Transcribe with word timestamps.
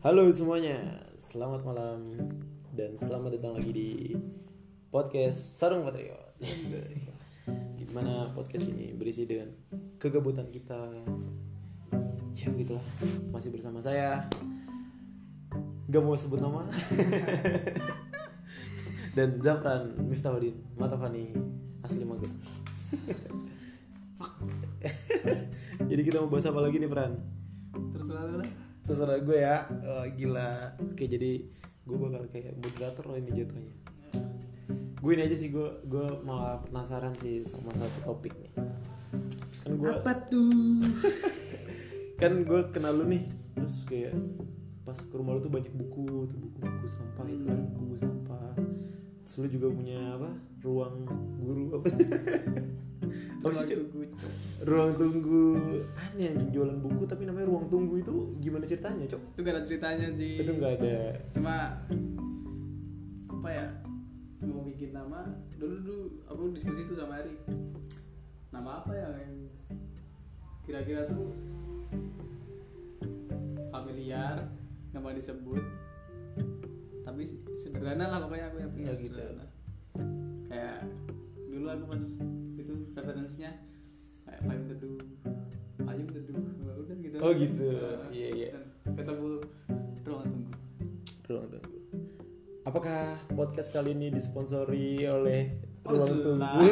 Halo 0.00 0.32
semuanya, 0.32 0.80
selamat 1.20 1.60
malam 1.60 2.00
dan 2.72 2.96
selamat 2.96 3.36
datang 3.36 3.52
lagi 3.60 3.68
di 3.68 3.90
podcast 4.88 5.60
Sarung 5.60 5.84
Patriot. 5.84 6.40
Di 7.76 7.84
mana 7.92 8.32
podcast 8.32 8.64
ini 8.64 8.96
berisi 8.96 9.28
dengan 9.28 9.52
kegabutan 10.00 10.48
kita. 10.48 10.88
Ya 12.32 12.48
gitulah, 12.48 12.80
masih 13.28 13.52
bersama 13.52 13.84
saya. 13.84 14.24
Gak 15.92 16.00
mau 16.00 16.16
sebut 16.16 16.40
nama. 16.40 16.64
dan 19.20 19.36
Zafran 19.36 20.00
Miftahudin 20.08 20.64
Matafani 20.80 21.36
asli 21.84 22.08
Magelang. 22.08 22.40
Jadi 25.92 26.00
kita 26.08 26.24
mau 26.24 26.32
bahas 26.32 26.48
apa 26.48 26.64
lagi 26.64 26.80
nih 26.80 26.88
Fran? 26.88 27.20
terserah 27.70 28.40
lah 28.40 28.59
terserah 28.90 29.22
gue 29.22 29.38
ya. 29.38 29.56
Oh, 29.86 30.04
gila. 30.10 30.74
Oke 30.82 31.06
jadi 31.06 31.46
gue 31.86 31.96
bakal 31.96 32.26
kayak 32.26 32.58
moderator 32.58 33.06
loh 33.06 33.16
ini 33.22 33.30
jatuhnya. 33.30 33.74
Gue 34.98 35.12
ini 35.14 35.22
aja 35.30 35.36
sih 35.38 35.54
gue 35.54 35.68
gue 35.86 36.06
malah 36.26 36.58
penasaran 36.66 37.14
sih 37.22 37.46
sama 37.46 37.70
satu 37.70 37.98
topik 38.02 38.34
nih. 38.34 38.52
Kan 39.62 39.78
gue 39.78 39.94
tuh? 40.26 40.82
Kan 42.20 42.42
gue 42.42 42.60
kenal 42.74 42.98
lu 42.98 43.06
nih 43.06 43.30
terus 43.54 43.86
kayak 43.86 44.12
pas 44.82 44.98
ke 44.98 45.14
rumah 45.14 45.38
lu 45.38 45.40
tuh 45.40 45.52
banyak 45.54 45.70
buku 45.70 46.26
tuh 46.26 46.36
buku-buku 46.36 46.86
sampah 46.90 47.26
itu 47.30 47.46
kan 47.46 47.60
buku 47.78 47.94
sampah. 47.94 48.52
Terus 49.22 49.34
lu 49.38 49.46
juga 49.54 49.66
punya 49.70 50.18
apa 50.18 50.30
ruang 50.66 51.06
guru 51.38 51.78
apa 51.78 51.86
apa 53.40 53.52
sih 53.52 53.66
Cuk? 53.70 54.10
ruang 54.60 54.92
tunggu. 54.94 55.46
Aneh 55.96 56.28
anjing 56.30 56.50
jualan 56.52 56.76
buku 56.78 57.02
tapi 57.04 57.24
namanya 57.24 57.48
ruang 57.48 57.66
tunggu 57.66 57.96
itu 57.96 58.12
gimana 58.38 58.64
ceritanya 58.64 59.04
cok? 59.06 59.22
Itu 59.32 59.40
gak 59.40 59.54
ada 59.56 59.62
ceritanya 59.64 60.06
sih 60.12 60.34
itu 60.38 60.52
nggak 60.52 60.72
ada. 60.78 60.96
Cuma 61.32 61.54
apa 63.30 63.48
ya 63.48 63.66
mau 64.44 64.64
bikin 64.64 64.92
nama 64.92 65.24
dulu 65.56 65.76
dulu 65.80 65.96
aku 66.24 66.42
diskusi 66.52 66.84
tuh 66.84 66.96
sama 66.96 67.20
Eri 67.20 67.36
nama 68.50 68.80
apa 68.80 68.92
ya 68.92 69.08
yang 69.16 69.34
kira-kira 70.62 71.04
tuh 71.06 71.32
familiar 73.70 74.36
nggak 74.92 75.00
mau 75.00 75.14
disebut. 75.14 75.64
Tapi 77.00 77.22
sederhana 77.56 78.06
lah 78.06 78.18
pokoknya 78.22 78.46
aku 78.48 78.56
yang 78.58 78.70
Ya, 78.70 78.76
punya 78.76 78.92
gitu. 78.94 79.14
sederhana. 79.14 79.44
Kayak 80.46 80.78
dulu 81.48 81.66
aku 81.66 81.84
pas 81.86 82.04
itu 82.04 82.24
referensinya 83.00 83.50
kayak 84.22 84.40
payung 84.44 84.66
teduh 84.68 84.98
payung 85.80 86.08
teduh 86.08 86.42
udah 86.80 86.96
gitu 86.96 87.16
Oh, 87.20 87.32
gitu. 87.32 87.68
Iya, 88.10 88.28
iya. 88.32 88.48
dan 88.84 88.94
ketemu 88.94 89.26
ruang 90.02 90.24
tunggu 90.24 90.52
ruang 91.26 91.46
tunggu 91.48 91.78
apakah 92.62 93.00
podcast 93.30 93.68
kali 93.70 93.92
ini 93.92 94.08
disponsori 94.08 95.04
oleh 95.04 95.56
Oh, 95.82 95.96
ruang 95.96 96.08
jelas. 96.08 96.20
tunggu 96.20 96.68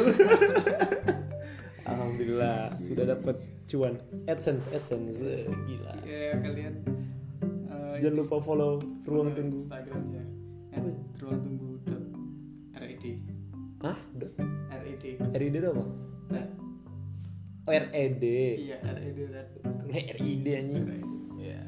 alhamdulillah 1.89 2.77
sudah 2.77 3.05
dapat 3.09 3.35
cuan 3.65 3.93
adsense 4.25 4.69
adsense 4.69 5.49
gila 5.65 5.93
ya 6.05 6.37
kalian 6.37 6.73
eh, 7.69 7.93
jangan 7.97 8.15
lupa 8.21 8.37
follow 8.39 8.77
ruang 9.03 9.33
tunggu 9.33 9.57
Instagramnya 9.61 10.23
ruang 11.19 11.39
tunggu 11.41 11.67
dot 11.83 12.03
red 12.77 13.03
Hah? 13.79 13.97
Dot? 14.13 14.33
red 14.69 15.03
RID 15.31 15.55
itu 15.55 15.67
apa? 15.67 15.83
Nah, 16.29 16.45
Oh, 17.69 17.73
RED 17.77 18.23
iya 18.65 18.81
red 18.81 19.13
red 19.29 19.49
RID 20.17 20.45
anjing. 20.57 20.89
Ya. 21.37 21.61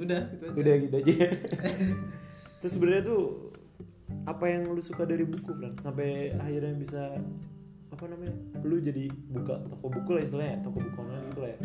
udah 0.00 0.32
gitu 0.32 0.44
aja. 0.48 0.56
Udah 0.56 0.74
gitu 0.80 0.94
aja. 0.96 1.16
Terus 2.64 2.72
sebenarnya 2.72 3.04
tuh 3.04 3.52
apa 4.24 4.48
yang 4.48 4.72
lu 4.72 4.80
suka 4.80 5.04
dari 5.04 5.28
buku 5.28 5.52
kan 5.60 5.76
sampai 5.84 6.32
akhirnya 6.40 6.72
bisa 6.80 7.20
apa 7.92 8.04
namanya? 8.08 8.32
Lu 8.64 8.80
jadi 8.80 9.12
buka 9.28 9.60
toko 9.68 9.92
buku 9.92 10.10
lah 10.16 10.22
istilahnya 10.24 10.56
toko 10.64 10.80
buku 10.80 10.96
online 11.04 11.28
gitu 11.28 11.40
lah 11.44 11.50
ya. 11.52 11.60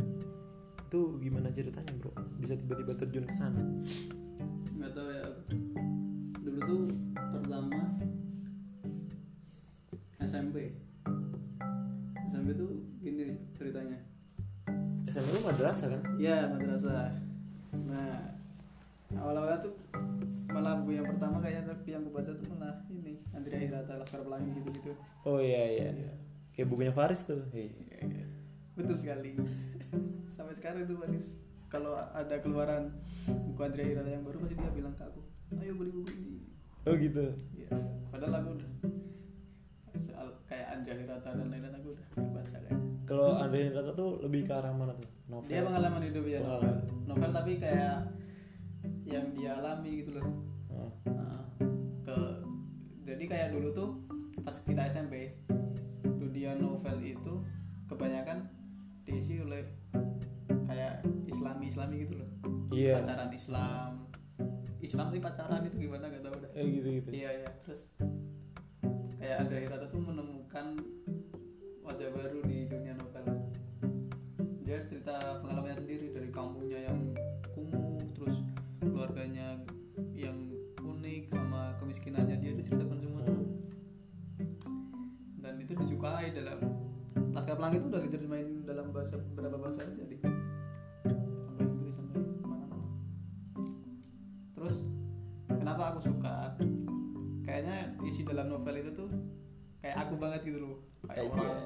Itu 0.84 1.00
gimana 1.24 1.48
ceritanya 1.48 1.96
bro? 1.96 2.12
Bisa 2.44 2.60
tiba-tiba 2.60 2.92
terjun 3.00 3.24
ke 3.24 3.36
sana? 3.40 3.64
Nggak 4.76 4.92
tahu 4.92 5.10
ya. 5.16 5.26
Dulu 6.44 6.60
tuh 6.60 6.82
madrasah 15.84 16.00
kan 16.00 16.02
Iya 16.16 16.38
madrasah. 16.48 17.12
Nah 17.84 18.16
awal-awal 19.14 19.60
tuh 19.60 19.74
malah 20.50 20.78
buku 20.80 20.96
yang 20.96 21.06
pertama 21.06 21.38
kayaknya 21.38 21.70
tapi 21.70 21.92
yang 21.92 22.02
gue 22.02 22.14
baca 22.14 22.30
tuh 22.30 22.46
malah 22.54 22.78
ini 22.88 23.18
Andrea 23.30 23.58
Hirata 23.60 23.98
Laskar 23.98 24.22
Pelangi 24.22 24.54
gitu 24.54 24.70
gitu. 24.72 24.92
oh 25.26 25.38
iya 25.38 25.66
iya 25.66 25.90
kayak 26.54 26.70
bukunya 26.70 26.94
Faris 26.94 27.26
tuh 27.26 27.42
Iya. 27.52 28.26
Betul 28.74 28.98
sekali. 28.98 29.38
Sampai 30.36 30.54
sekarang 30.54 30.86
tuh 30.86 30.98
Baris 30.98 31.38
kalau 31.70 31.94
ada 31.98 32.38
keluaran 32.40 32.94
buku 33.26 33.62
Andrea 33.62 33.86
Hirata 33.86 34.10
yang 34.10 34.22
baru 34.22 34.38
pasti 34.40 34.56
dia 34.56 34.70
bilang 34.72 34.94
ke 34.94 35.04
aku, 35.04 35.22
ayo 35.58 35.74
beli 35.74 35.90
buku 35.92 36.10
ini. 36.14 36.38
oh 36.86 36.94
gitu 36.94 37.26
Ya, 37.54 37.70
padahal 38.10 38.34
aku 38.42 38.50
udah 38.58 38.70
soal 40.02 40.28
kayak 40.50 40.68
Andrea 40.74 40.98
Hirata 40.98 41.30
dan 41.38 41.48
lain-lain 41.54 41.76
aku 41.78 41.94
udah 41.94 42.08
baca 42.34 42.58
kan. 42.58 42.78
kalau 43.04 43.36
Andre 43.36 43.70
Rata 43.70 43.92
tuh 43.94 44.10
lebih 44.24 44.48
ke 44.48 44.54
arah 44.56 44.72
mana 44.72 44.96
tuh? 44.96 45.10
Novel. 45.28 45.50
Dia 45.52 45.62
pengalaman 45.62 46.02
hidup 46.08 46.26
ya 46.26 46.40
novel. 46.40 46.50
Pengalaman. 46.50 46.78
Novel 47.06 47.32
tapi 47.36 47.52
kayak 47.60 47.98
yang 49.04 49.26
dia 49.36 49.52
alami 49.60 49.92
gitu 50.02 50.12
loh. 50.18 50.28
Nah, 51.08 51.44
ke 52.08 52.18
jadi 53.04 53.24
kayak 53.28 53.50
dulu 53.54 53.70
tuh 53.76 53.90
pas 54.42 54.56
kita 54.64 54.90
SMP 54.90 55.38
dunia 56.04 56.58
novel 56.58 56.98
itu 57.04 57.34
kebanyakan 57.86 58.50
diisi 59.06 59.44
oleh 59.44 59.68
kayak 60.66 61.04
islami 61.30 61.70
islami 61.70 61.96
gitu 62.08 62.18
loh. 62.18 62.30
Iya. 62.74 63.04
Pacaran 63.04 63.30
Islam. 63.30 63.92
Islam 64.84 65.06
tapi 65.14 65.22
pacaran 65.22 65.62
itu 65.68 65.88
gimana? 65.88 66.10
Gak 66.10 66.24
tahu 66.26 66.36
dah. 66.42 66.50
Eh 66.58 66.66
gitu 66.82 66.88
gitu 67.00 67.10
iya 67.14 67.30
iya. 67.44 67.50
Terus 67.62 67.88
kayak 69.24 69.40
Andrea 69.40 69.64
Hirata 69.64 69.88
tuh 69.88 70.04
menemukan 70.04 70.66
wajah 71.80 72.12
baru 72.12 72.44
di 72.44 72.68
dunia 72.68 72.92
novel. 73.00 73.24
Dia 74.68 74.84
cerita 74.84 75.40
pengalamannya 75.40 75.80
sendiri 75.80 76.12
dari 76.12 76.28
kampungnya 76.28 76.92
yang 76.92 77.16
kumuh 77.56 78.04
terus 78.20 78.44
keluarganya 78.84 79.64
yang 80.12 80.52
unik 80.84 81.32
sama 81.32 81.72
kemiskinannya. 81.80 82.36
Dia 82.36 82.52
diceritakan 82.52 83.00
semua 83.00 83.24
tuh. 83.24 83.48
dan 85.40 85.56
itu 85.60 85.72
disukai 85.72 86.36
dalam 86.36 86.60
Laskar 87.32 87.56
Pelangi 87.56 87.80
itu 87.80 87.88
udah 87.88 88.04
diterjemahin 88.04 88.68
dalam 88.68 88.92
bahasa 88.92 89.16
beberapa 89.16 89.56
bahasa 89.56 89.88
aja 89.88 90.04
di 90.04 90.20
aku 100.14 100.22
banget 100.22 100.42
gitu 100.46 100.60
loh. 100.60 100.76
Kayak 101.04 101.26
Aja. 101.26 101.34
orang 101.34 101.60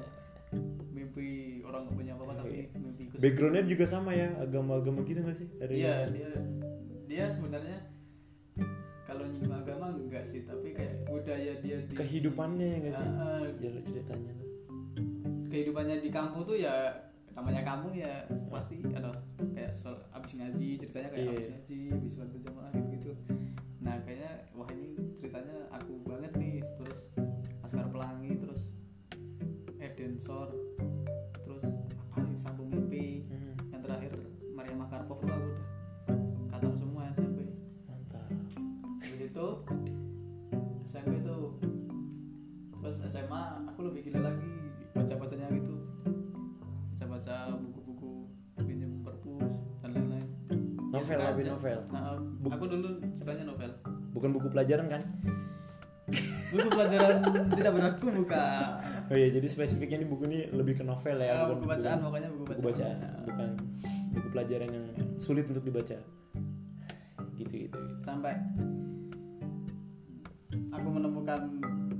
mimpi 0.90 1.28
orang 1.62 1.80
gak 1.84 1.94
punya 1.94 2.12
apa-apa 2.16 2.34
tapi 2.40 2.56
mimpi 2.74 3.02
ke 3.06 3.14
backgroundnya 3.20 3.62
juga 3.68 3.84
sama 3.84 4.10
ya 4.12 4.32
agama-agama 4.34 5.04
gitu 5.04 5.20
gak 5.20 5.36
sih? 5.36 5.48
Ada 5.58 5.70
iya 5.70 5.92
yang- 6.00 6.12
dia 6.12 6.30
dia 7.06 7.24
sebenarnya 7.28 7.78
kalau 9.04 9.24
nyinggung 9.24 9.54
agama 9.54 9.86
enggak 9.90 10.24
sih 10.24 10.42
tapi 10.42 10.72
kayak 10.72 11.04
budaya 11.04 11.52
dia 11.60 11.76
di 11.80 11.92
kehidupannya 11.94 12.66
ya 12.66 12.78
gak 12.82 12.94
sih? 12.94 13.08
Jalur 13.58 13.82
ceritanya 13.82 14.32
tuh. 14.34 14.48
Kehidupannya 15.48 15.96
di 16.00 16.10
kampung 16.10 16.42
tuh 16.44 16.56
ya 16.56 16.92
namanya 17.32 17.62
kampung 17.62 17.94
ya 17.94 18.26
pasti 18.48 18.82
ada 18.88 19.14
kayak 19.48 19.70
soal 19.70 19.94
abis 20.10 20.34
ngaji 20.34 20.74
ceritanya 20.76 21.08
kayak 21.08 21.22
Iya. 21.22 21.32
abis 21.32 21.46
ngaji 21.48 21.78
abis 21.94 22.10
sholat 22.10 22.30
berjamaah 22.34 22.70
gitu 22.74 22.88
gitu 22.90 23.12
nah 23.78 23.94
kayaknya 24.02 24.30
wah 24.52 24.66
ini 24.68 24.90
ceritanya 25.14 25.56
aku 25.70 26.02
banget 26.02 26.32
nih 26.34 26.47
Sor 30.28 30.52
terus 31.40 31.64
apa 31.96 32.20
nih 32.20 32.36
sambung 32.36 32.68
mimpi 32.68 33.24
Hmm, 33.32 33.56
yang 33.72 33.80
terakhir 33.80 34.12
Maria 34.52 34.76
Makarpov 34.76 35.24
tuh 35.24 35.32
aku 35.32 35.48
udah 35.56 35.64
katam 36.52 36.76
semua 36.76 37.08
SMP 37.16 37.48
mantap. 37.88 38.28
Habis 39.00 39.20
itu 39.24 39.46
SMP 40.84 41.24
tuh 41.24 41.56
terus 42.76 42.96
SMA 43.08 43.42
aku 43.72 43.88
lebih 43.88 44.12
gila 44.12 44.28
lagi 44.28 44.52
baca 44.92 45.14
bacanya 45.16 45.48
gitu. 45.56 45.74
Baca 46.92 47.04
baca 47.08 47.36
buku-buku 47.64 48.12
pinjam 48.68 49.00
perpus 49.00 49.48
dan 49.80 49.96
lain-lain. 49.96 50.28
Novel, 50.92 51.18
lebih 51.24 51.46
novel. 51.56 51.78
nah, 51.88 52.20
aku 52.52 52.64
dulu 52.68 53.00
sukanya 53.16 53.48
novel. 53.48 53.72
Bukan 54.12 54.28
buku 54.36 54.52
pelajaran 54.52 54.92
kan 54.92 55.00
buku 56.48 56.68
pelajaran 56.72 57.16
tidak 57.52 57.72
berlaku 57.76 58.06
buka. 58.24 58.44
Oh 59.12 59.16
iya 59.16 59.28
jadi 59.28 59.46
spesifiknya 59.48 60.00
ini 60.00 60.06
buku 60.08 60.24
ini 60.28 60.40
lebih 60.48 60.80
ke 60.80 60.84
novel 60.84 61.20
ya 61.20 61.44
bukan 61.44 61.60
buku 61.60 61.66
bacaan 61.68 61.98
pokoknya 62.00 62.28
buku 62.32 62.44
buku 62.48 62.62
bacaan, 62.64 62.96
bacaan 62.96 63.20
bukan 63.28 63.48
buku 64.16 64.28
pelajaran 64.32 64.68
yang 64.72 64.86
sulit 65.20 65.44
untuk 65.44 65.64
dibaca. 65.64 65.96
Gitu 67.38 67.54
gitu, 67.54 67.54
gitu. 67.70 67.80
sampai 68.02 68.34
aku 70.74 70.88
menemukan 70.90 71.40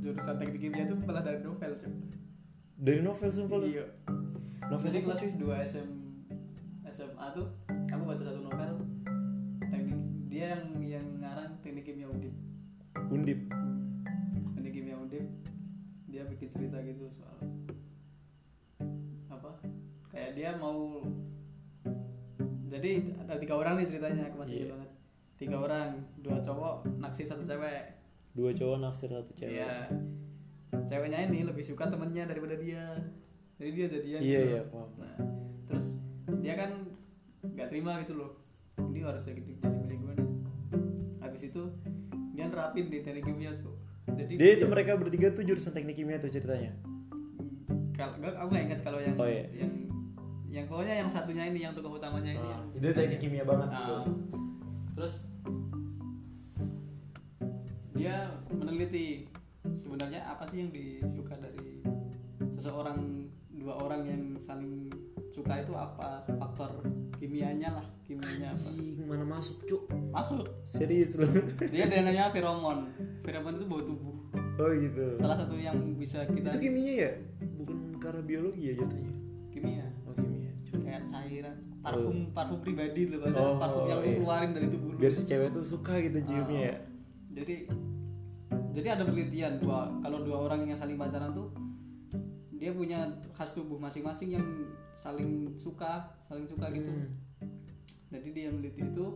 jurusan 0.02 0.34
teknik 0.40 0.60
kimia 0.66 0.82
itu 0.82 0.98
malah 1.06 1.22
dari 1.22 1.38
novel 1.46 1.78
cuy 1.78 1.94
dari 2.78 3.00
novel 3.02 3.30
sumpah 3.30 3.58
iya. 3.62 3.86
Novel 4.68 4.92
jadi 4.92 5.00
apa, 5.00 5.16
kelas? 5.16 5.40
2 5.40 5.70
SM 5.72 5.88
SMA 6.92 7.26
tuh 7.32 7.46
aku 7.70 8.02
baca 8.02 8.22
satu 8.22 8.40
novel 8.42 8.72
teknik 9.70 10.00
dia 10.26 10.58
yang 10.58 10.64
yang 10.82 11.06
ngarang 11.22 11.56
teknik 11.62 11.88
kimia 11.88 12.10
undip. 12.10 12.34
Undip? 13.08 13.40
Undip 13.48 13.77
dia 16.18 16.26
bikin 16.26 16.50
cerita 16.50 16.82
gitu 16.82 17.06
soal 17.14 17.38
apa 19.30 19.54
kayak 20.10 20.34
dia 20.34 20.50
mau 20.58 20.98
jadi 22.66 23.06
ada 23.22 23.38
tiga 23.38 23.54
orang 23.54 23.78
nih 23.78 23.86
ceritanya 23.86 24.26
aku 24.26 24.42
masih 24.42 24.54
ingat 24.58 24.66
Iya. 24.66 24.72
banget 24.74 24.90
tiga 25.38 25.56
orang 25.62 25.88
dua 26.18 26.38
cowok 26.42 26.74
naksir 26.98 27.22
satu 27.22 27.46
cewek 27.46 27.94
dua 28.34 28.50
cowok 28.50 28.76
naksir 28.82 29.08
satu 29.08 29.30
cewek 29.30 29.62
Iya. 29.62 29.86
Ceweknya 30.84 31.28
ini 31.28 31.44
lebih 31.44 31.64
suka 31.64 31.88
temennya 31.88 32.28
daripada 32.28 32.56
dia. 32.56 32.96
Jadi 33.56 33.70
dia 33.72 33.86
jadian. 33.88 34.20
Iya, 34.20 34.40
gitu. 34.40 34.48
iya, 34.52 34.62
paham. 34.68 34.88
Nah, 35.00 35.16
terus 35.64 35.86
dia 36.40 36.54
kan 36.56 36.70
nggak 37.40 37.68
terima 37.72 38.00
gitu 38.04 38.16
loh. 38.16 38.36
Ini 38.76 39.00
harus 39.04 39.24
jadi 39.24 39.40
jadi 39.40 39.64
milik 39.64 39.96
gue 40.00 40.12
nih. 40.16 40.28
Habis 41.24 41.42
itu 41.48 41.62
dia 42.32 42.48
nerapin 42.48 42.88
di 42.88 43.00
teknik 43.00 43.24
kimia 43.24 43.52
tuh. 43.56 43.76
Jadi 44.16 44.32
dia 44.38 44.50
itu 44.56 44.64
mereka 44.70 44.96
bertiga 44.96 45.28
tuh 45.34 45.44
jurusan 45.44 45.72
teknik 45.76 45.98
kimia 45.98 46.16
tuh 46.16 46.32
ceritanya 46.32 46.72
kalau 47.98 48.14
nggak 48.22 48.34
aku 48.38 48.48
nggak 48.54 48.64
ingat 48.70 48.80
kalau 48.86 48.98
yang 49.02 49.16
Oh, 49.18 49.26
iya. 49.26 49.44
yang 49.50 49.72
yang 50.48 50.64
pokoknya 50.70 50.94
yang 51.04 51.08
satunya 51.10 51.44
ini 51.50 51.66
yang 51.66 51.74
tokoh 51.74 51.98
utamanya 51.98 52.30
ini. 52.30 52.48
Yang 52.48 52.62
itu 52.78 52.86
teknik 52.94 53.18
kimia 53.20 53.44
banget 53.44 53.68
gitu. 53.74 53.94
Ah. 53.98 54.04
terus 54.94 55.14
dia 57.98 58.14
meneliti 58.54 59.26
sebenarnya 59.74 60.22
apa 60.26 60.46
sih 60.46 60.62
yang 60.62 60.70
disuka 60.70 61.34
dari 61.38 61.82
seseorang 62.54 63.26
dua 63.58 63.74
orang 63.82 64.06
yang 64.06 64.22
saling 64.38 64.86
suka 65.34 65.62
itu 65.62 65.74
apa 65.74 66.22
faktor 66.38 66.82
kimianya 67.18 67.82
lah 67.82 67.86
kimianya 68.08 68.56
apa? 68.56 68.68
Mana 69.04 69.24
masuk 69.28 69.60
cuk? 69.68 69.82
Masuk. 70.08 70.48
Serius 70.64 71.20
lu? 71.20 71.28
Dia 71.72 71.84
ada 71.84 72.00
namanya 72.00 72.32
feromon. 72.32 72.88
Feromon 73.20 73.52
itu 73.60 73.64
bau 73.68 73.82
tubuh. 73.84 74.16
Oh 74.58 74.72
gitu. 74.72 75.20
Salah 75.20 75.36
satu 75.36 75.54
yang 75.60 75.76
bisa 76.00 76.24
kita 76.24 76.48
itu 76.50 76.58
kimia 76.58 76.94
ya? 77.04 77.10
Bukan 77.60 78.00
karena 78.00 78.24
biologi 78.24 78.72
ya 78.72 78.74
jatuhnya? 78.80 79.12
Kimia. 79.52 79.86
Oh 80.08 80.16
kimia. 80.16 80.50
Cuk. 80.64 80.80
kayak 80.80 81.04
cairan. 81.06 81.56
Parfum 81.78 82.18
parfum 82.34 82.58
pribadi 82.58 83.06
loh 83.06 83.22
bahasa 83.22 83.38
Oh, 83.38 83.54
parfum 83.60 83.86
yang 83.86 84.00
lu 84.02 84.08
iya. 84.10 84.16
keluarin 84.18 84.50
dari 84.50 84.66
tubuh 84.66 84.90
biar 84.98 85.12
si 85.14 85.22
cewek 85.24 85.54
tuh 85.54 85.62
suka 85.62 85.94
gitu 86.02 86.18
ciumnya 86.26 86.60
ya? 86.60 86.74
Ah. 86.74 86.78
jadi 87.38 87.54
jadi 88.74 88.88
ada 88.98 89.02
penelitian 89.06 89.62
dua 89.62 89.86
kalau 90.02 90.26
dua 90.26 90.50
orang 90.50 90.66
yang 90.66 90.74
saling 90.74 90.98
pacaran 90.98 91.30
tuh 91.30 91.54
dia 92.58 92.74
punya 92.74 93.06
khas 93.30 93.54
tubuh 93.54 93.78
masing-masing 93.78 94.34
yang 94.34 94.42
saling 94.90 95.54
suka 95.54 96.10
saling 96.26 96.50
suka 96.50 96.66
gitu. 96.74 96.90
Hmm. 96.90 97.14
Jadi 98.08 98.28
dia 98.30 98.48
meneliti 98.48 98.82
itu 98.82 99.06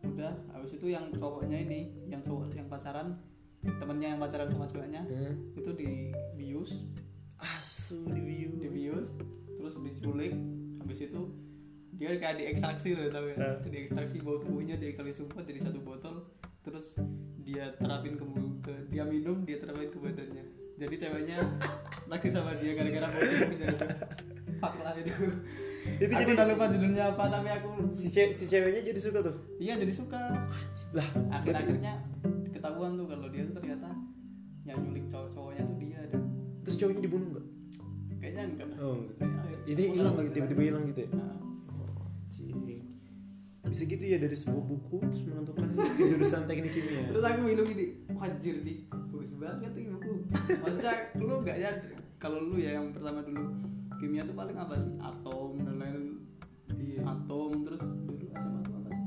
udah 0.00 0.32
habis 0.50 0.72
itu 0.72 0.86
yang 0.88 1.10
cowoknya 1.10 1.58
ini 1.58 1.80
yang 2.06 2.20
cowok 2.20 2.54
yang 2.54 2.66
pacaran 2.66 3.18
temennya 3.58 4.14
yang 4.14 4.20
pacaran 4.20 4.46
sama 4.46 4.64
ceweknya 4.64 5.02
Hmm. 5.02 5.34
itu 5.52 5.70
dibius 5.74 6.86
asu 7.36 8.06
di 8.06 8.20
view 8.20 8.50
dibius 8.56 9.10
terus 9.54 9.74
diculik. 9.76 10.34
Habis 10.78 10.98
itu 11.04 11.20
dia 11.92 12.14
kayak 12.14 12.38
diekstraksi 12.38 12.94
loh 12.94 13.10
tapi 13.10 13.34
Ah. 13.34 13.58
diekstraksi 13.58 14.22
bau 14.22 14.38
tubuhnya 14.38 14.74
diekstraksi 14.74 15.18
sumpah 15.18 15.42
jadi 15.42 15.60
satu 15.60 15.82
botol. 15.82 16.26
Terus 16.62 16.94
dia 17.38 17.74
terapin 17.74 18.14
ke, 18.14 18.24
ke 18.60 18.72
dia 18.88 19.02
minum 19.02 19.42
dia 19.42 19.58
terapin 19.58 19.88
ke 19.88 19.98
badannya. 19.98 20.44
Jadi 20.78 20.94
ceweknya 20.94 21.38
naksir 22.10 22.30
sama 22.30 22.54
dia 22.54 22.74
gara-gara 22.74 23.06
bau 23.08 23.18
tubuhnya. 23.18 23.66
Itu 23.66 23.86
fuck 24.56 24.74
lah 24.78 24.94
itu 24.94 25.14
Itu 25.96 26.12
aku 26.12 26.20
jadi 26.20 26.32
udah 26.36 26.46
lupa 26.52 26.64
judulnya 26.68 27.04
apa 27.08 27.24
tapi 27.26 27.48
aku 27.48 27.68
si, 27.88 28.06
ce- 28.12 28.34
si 28.36 28.44
ceweknya 28.44 28.82
jadi 28.84 29.00
suka 29.00 29.18
tuh? 29.24 29.34
Iya 29.56 29.74
jadi 29.80 29.92
suka. 29.92 30.20
Lah 30.92 31.08
akhir-akhirnya 31.32 31.92
ketahuan 32.52 33.00
tuh 33.00 33.06
kalau 33.08 33.26
dia 33.32 33.42
tuh 33.48 33.54
ternyata 33.56 33.88
yang 34.62 34.78
nyulik 34.84 35.08
cowok-cowoknya 35.08 35.62
tuh 35.64 35.76
dia 35.80 36.00
dan 36.12 36.22
terus 36.60 36.76
cowoknya 36.76 37.00
dibunuh 37.00 37.28
nggak? 37.32 37.46
Kayaknya 38.18 38.42
enggak. 38.50 38.68
Oh, 38.78 38.98
ini 39.64 39.82
hilang 39.94 40.14
lagi 40.14 40.30
tiba-tiba 40.34 40.62
hilang 40.68 40.84
gitu 40.86 41.00
ya? 41.06 41.08
Nah, 41.14 41.36
Anjing. 42.28 42.82
bisa 43.68 43.82
gitu 43.84 44.04
ya 44.04 44.16
dari 44.16 44.32
sebuah 44.32 44.64
buku 44.64 44.96
terus 45.06 45.22
menentukan 45.28 45.66
jurusan 45.96 46.42
teknik 46.48 46.72
kimia. 46.72 47.04
Terus 47.12 47.20
aku 47.22 47.40
minum 47.44 47.66
ini, 47.68 47.84
wajir 48.10 48.56
di 48.64 48.88
bagus 48.88 49.36
banget 49.36 49.70
tuh 49.70 49.82
buku. 49.92 50.12
Maksudnya 50.56 50.94
lu 51.20 51.34
gak 51.44 51.56
ya 51.60 51.70
kalau 52.16 52.40
lu 52.42 52.56
ya 52.56 52.80
yang 52.80 52.90
pertama 52.90 53.20
dulu 53.22 53.44
kimia 53.98 54.22
tuh 54.22 54.34
paling 54.34 54.54
apa 54.54 54.78
sih? 54.78 54.94
Atom 55.02 55.66
dan 55.66 55.76
lain 55.82 56.22
iya 56.78 57.02
atom 57.02 57.66
terus 57.66 57.82
dulu 57.82 58.14
SMA 58.22 58.60
tuh 58.62 58.74
apa 58.78 58.90
sih? 58.94 59.06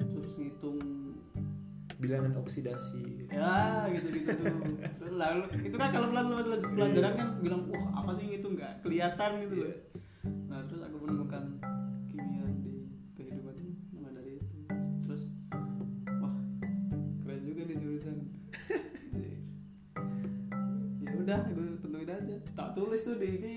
Terus 0.00 0.34
ngitung 0.40 0.80
bilangan 2.02 2.34
oksidasi 2.42 3.30
ya 3.30 3.86
gitu-gitu 3.94 4.34
tuh. 4.34 4.58
Terus 4.98 5.14
lalu 5.14 5.44
itu 5.62 5.76
kan 5.78 5.94
kalau 5.94 6.10
pelan 6.10 6.26
pelajaran 6.74 7.12
kan 7.14 7.28
bilang 7.38 7.62
wah 7.70 8.02
apa 8.02 8.18
sih 8.18 8.42
itu 8.42 8.48
nggak 8.48 8.82
kelihatan 8.82 9.30
gitu 9.46 9.54
loh. 9.62 9.76
Nah 10.50 10.66
terus 10.66 10.82
aku 10.82 10.96
menemukan 10.98 11.62
kimia 12.10 12.42
di 12.58 12.90
kehidupan 13.14 13.54
ini 13.60 13.72
mulai 13.94 14.12
dari 14.18 14.30
itu. 14.40 14.56
Terus 15.06 15.22
wah 16.18 16.34
keren 17.22 17.40
juga 17.46 17.60
nih 17.70 17.76
jurusan. 17.78 18.16
ya 21.06 21.12
udah 21.22 21.40
gue 21.46 21.54
aja. 21.54 21.61
Tak 22.52 22.68
tulis 22.72 23.00
tuh 23.00 23.16
di 23.16 23.28
ini. 23.38 23.54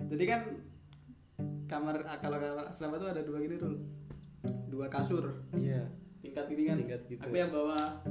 Jadi 0.00 0.24
kan 0.26 0.40
kamar 1.66 2.02
kalau 2.18 2.36
kamar 2.36 2.66
asrama 2.66 2.98
tuh 2.98 3.08
ada 3.08 3.22
dua 3.22 3.38
gini 3.38 3.54
tuh 3.54 3.78
dua 4.66 4.86
kasur. 4.86 5.30
Iya. 5.52 5.86
Tingkat 6.18 6.44
gini 6.46 6.62
kan. 6.66 6.76
Tingkat 6.78 7.00
gitu. 7.06 7.22
aku 7.22 7.36
yang 7.36 7.50
bawah 7.50 8.02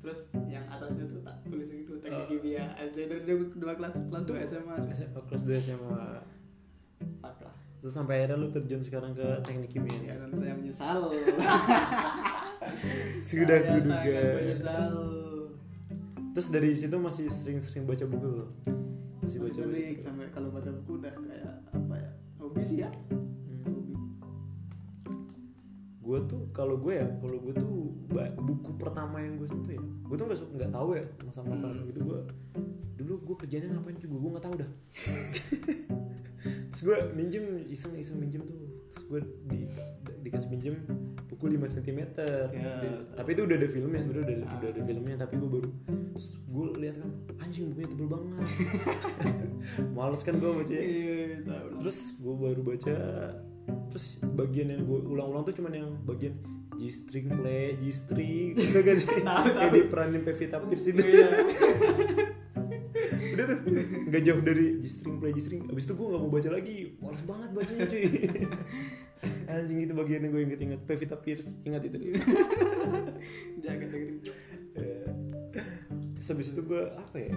terus 0.00 0.30
yang 0.46 0.62
atasnya 0.70 1.02
tuh 1.02 1.18
tak 1.20 1.34
tulis 1.42 1.66
gitu 1.66 1.98
teknik 1.98 2.22
Oh. 2.22 2.28
kimia. 2.30 2.64
Terus 2.92 3.22
dua, 3.24 3.36
dua 3.56 3.72
kelas 3.74 3.94
kelas 4.06 4.24
dua 4.24 4.38
SMA 4.44 4.74
SMA 4.92 5.20
kelas 5.24 5.42
2 5.42 5.58
SMA 5.58 5.98
Fuck 7.20 7.38
lah. 7.42 7.54
Terus 7.76 7.92
sampai 7.92 8.24
akhirnya 8.24 8.36
lu 8.38 8.48
terjun 8.50 8.80
sekarang 8.80 9.12
ke 9.12 9.26
teknik 9.42 9.68
ya 9.68 9.72
kimia 9.72 10.14
dan 10.16 10.30
saya 10.32 10.54
menyesal. 10.54 11.00
Sudah 13.22 13.58
Saya 13.58 13.72
kuduga. 13.78 14.20
menyesal. 14.42 14.92
Terus 16.32 16.48
dari 16.52 16.70
situ 16.76 16.96
masih 16.96 17.26
sering-sering 17.32 17.84
baca 17.84 18.04
buku 18.04 18.28
tuh 18.36 18.48
masih 19.38 19.62
baca 19.62 19.62
buku 19.68 20.00
sampai 20.00 20.26
kalau 20.30 20.48
baca 20.48 20.70
buku 20.72 20.92
udah 20.96 21.12
kayak 21.14 21.54
apa 21.70 21.94
ya 21.94 22.10
hobi 22.36 22.62
sih 22.62 22.78
ya 22.80 22.88
Hmm. 22.88 23.62
hobi 23.64 23.94
gue 25.98 26.18
tuh 26.24 26.42
kalau 26.50 26.76
gue 26.76 26.94
ya 26.94 27.06
kalau 27.18 27.36
gue 27.36 27.52
tuh 27.52 27.74
buku 28.38 28.70
pertama 28.76 29.18
yang 29.18 29.36
gue 29.36 29.46
sentuh 29.46 29.72
ya 29.72 29.82
gue 29.82 30.16
tuh 30.16 30.24
nggak 30.24 30.38
nggak 30.54 30.70
tahu 30.70 30.88
ya 30.94 31.04
masalah 31.20 31.44
Hmm. 31.44 31.54
makanan 31.58 31.76
gitu 31.84 32.00
gue 32.02 32.20
dulu 32.96 33.14
gue 33.22 33.36
kerjanya 33.36 33.68
ngapain 33.72 33.98
juga 33.98 34.16
gue 34.16 34.30
nggak 34.32 34.44
tahu 34.44 34.54
dah 34.56 34.70
terus 36.70 36.82
gue 36.82 36.96
minjem 37.12 37.44
iseng 37.66 37.92
iseng 37.92 38.16
minjem 38.16 38.42
tuh 38.42 38.54
terus 38.88 39.04
gue 39.04 39.20
di- 39.46 39.70
dikasih 40.26 40.48
minjem 40.48 40.74
buku 41.26 41.44
5 41.48 41.70
cm 41.70 41.98
Ya. 42.52 42.70
tapi 43.12 43.28
itu 43.30 43.40
udah 43.42 43.54
ada 43.54 43.66
filmnya 43.66 43.98
sebenarnya 43.98 44.26
udah, 44.34 44.44
Ah. 44.44 44.54
udah 44.56 44.68
ada 44.68 44.80
filmnya 44.82 45.14
tapi 45.16 45.32
gue 45.36 45.48
baru 45.52 45.68
terus 46.10 46.26
gue 46.44 46.64
lihat 46.78 46.94
kan 46.96 47.10
anjing 47.38 47.64
bukunya 47.70 47.88
tebel 47.88 48.06
banget 48.08 48.36
males 49.94 50.20
kan 50.20 50.34
gue 50.34 50.50
baca 50.50 50.72
iya 50.72 51.40
tahu 51.40 51.66
lah. 51.66 51.76
terus 51.78 51.98
gue 52.14 52.34
baru 52.36 52.60
baca 52.62 52.94
terus 53.88 54.04
bagian 54.30 54.66
yang 54.70 54.82
gue 54.82 54.98
ulang-ulang 55.04 55.42
tuh 55.42 55.52
cuman 55.52 55.72
yang 55.74 55.90
bagian 56.02 56.34
G 56.74 56.80
string 56.90 57.26
play 57.30 57.74
G 57.78 57.82
string 57.88 58.52
gitu 58.52 58.78
kan 58.80 58.94
sih 58.94 59.08
kayak 59.10 59.24
tahu. 59.24 59.68
diperanin 59.72 60.20
Pevita 60.22 60.56
Pierce 60.60 60.86
itu 60.86 61.00
Iya. 61.00 61.28
udah 63.28 63.44
tuh 63.46 63.56
nggak 64.06 64.22
jauh 64.22 64.40
dari 64.40 64.64
G 64.78 64.84
string 64.86 65.16
play 65.16 65.30
G 65.30 65.38
string 65.38 65.60
abis 65.66 65.84
itu 65.84 65.92
gue 65.92 66.06
nggak 66.06 66.18
mau 66.18 66.30
baca 66.30 66.48
lagi 66.50 66.74
males 66.98 67.22
banget 67.22 67.48
bacanya 67.52 67.84
cuy 67.86 68.04
anjing 69.46 69.78
itu 69.82 69.94
bagian 69.94 70.20
yang 70.26 70.32
gue 70.32 70.42
inget-inget. 70.44 70.80
Pevita 70.84 71.16
Pierce 71.16 71.56
ingat 71.62 71.82
itu. 71.82 71.96
Jangan 73.64 73.86
dengerin 73.90 74.18
Eh, 74.76 75.08
terus 76.12 76.28
abis 76.28 76.52
itu 76.52 76.60
gue 76.60 76.84
apa 76.92 77.16
ya 77.16 77.32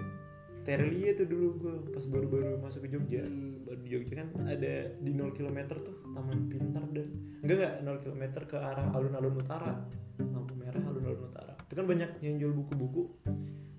Terelie 0.60 1.16
tuh 1.16 1.24
dulu 1.24 1.46
gue 1.56 1.74
pas 1.88 2.04
baru-baru 2.04 2.60
masuk 2.60 2.84
ke 2.84 2.92
Jogja. 2.92 3.24
Hmm. 3.24 3.64
baru 3.64 3.80
di 3.80 3.88
Jogja 3.96 4.14
kan 4.20 4.28
ada 4.44 4.92
di 4.92 5.10
0 5.16 5.32
km 5.32 5.72
tuh 5.72 5.96
Taman 6.12 6.52
Pintar 6.52 6.84
dan 6.92 7.08
enggak 7.40 7.56
enggak 7.56 7.74
0 7.80 8.04
km 8.04 8.22
ke 8.44 8.56
arah 8.60 8.86
alun-alun 8.92 9.40
utara. 9.40 9.72
Lampu 10.20 10.52
merah 10.52 10.84
alun-alun 10.84 11.32
utara. 11.32 11.56
Itu 11.64 11.72
kan 11.72 11.86
banyak 11.88 12.10
yang 12.20 12.36
jual 12.36 12.52
buku-buku. 12.52 13.08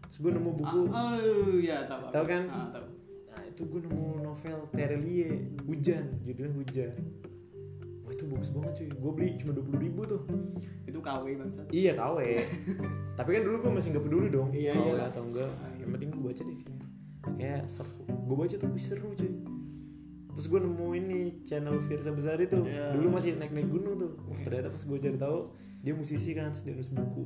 Terus 0.09 0.17
gue 0.17 0.31
nemu 0.33 0.51
buku. 0.57 0.79
Ah, 0.89 1.21
oh 1.21 1.53
iya 1.61 1.85
tahu 1.85 2.09
Tahu 2.09 2.25
kan? 2.25 2.43
ah, 2.49 2.67
tahu. 2.73 2.87
Nah 3.29 3.41
itu 3.45 3.61
gue 3.61 3.79
nemu 3.85 4.05
novel 4.25 4.59
Terelie 4.73 5.53
Hujan. 5.69 6.17
Judulnya 6.25 6.51
Hujan 6.57 6.91
wah 8.11 8.19
itu 8.19 8.27
bagus 8.27 8.49
banget 8.51 8.71
cuy. 8.75 8.87
Gue 8.91 9.11
beli 9.15 9.29
cuma 9.39 9.51
dua 9.55 9.79
ribu 9.79 10.01
tuh. 10.03 10.21
Itu 10.83 10.99
KW 10.99 11.25
bangsat. 11.39 11.65
Iya 11.71 11.95
KW 11.95 12.17
tapi 13.19 13.29
kan 13.39 13.41
dulu 13.47 13.55
gue 13.63 13.71
masih 13.71 13.87
nggak 13.95 14.05
peduli 14.07 14.27
dong 14.27 14.49
Iya, 14.51 14.75
KW 14.75 14.87
iya. 14.91 15.03
atau 15.07 15.21
enggak. 15.23 15.51
Yang 15.79 15.89
penting 15.95 16.09
gue 16.11 16.21
baca 16.27 16.41
deh 16.43 16.59
kayak 16.59 16.83
kayak 17.39 17.61
seru. 17.71 18.03
Gue 18.27 18.35
baca 18.35 18.55
tuh 18.59 18.69
seru 18.75 19.09
cuy. 19.15 19.33
Terus 20.31 20.47
gue 20.47 20.59
nemu 20.59 20.87
ini 20.95 21.21
channel 21.47 21.75
Firsa 21.87 22.11
Besari 22.11 22.51
tuh 22.51 22.67
Iya. 22.67 22.91
dulu 22.99 23.07
masih 23.15 23.39
naik 23.39 23.55
naik 23.55 23.71
gunung 23.71 23.95
tuh. 23.95 24.11
Wah, 24.27 24.39
ternyata 24.43 24.67
pas 24.67 24.83
gue 24.83 24.97
cari 24.99 25.15
tahu 25.15 25.39
dia 25.81 25.93
musisi 25.95 26.35
kan 26.35 26.51
terus 26.51 26.63
dia 26.67 26.75
nulis 26.75 26.91
buku. 26.91 27.23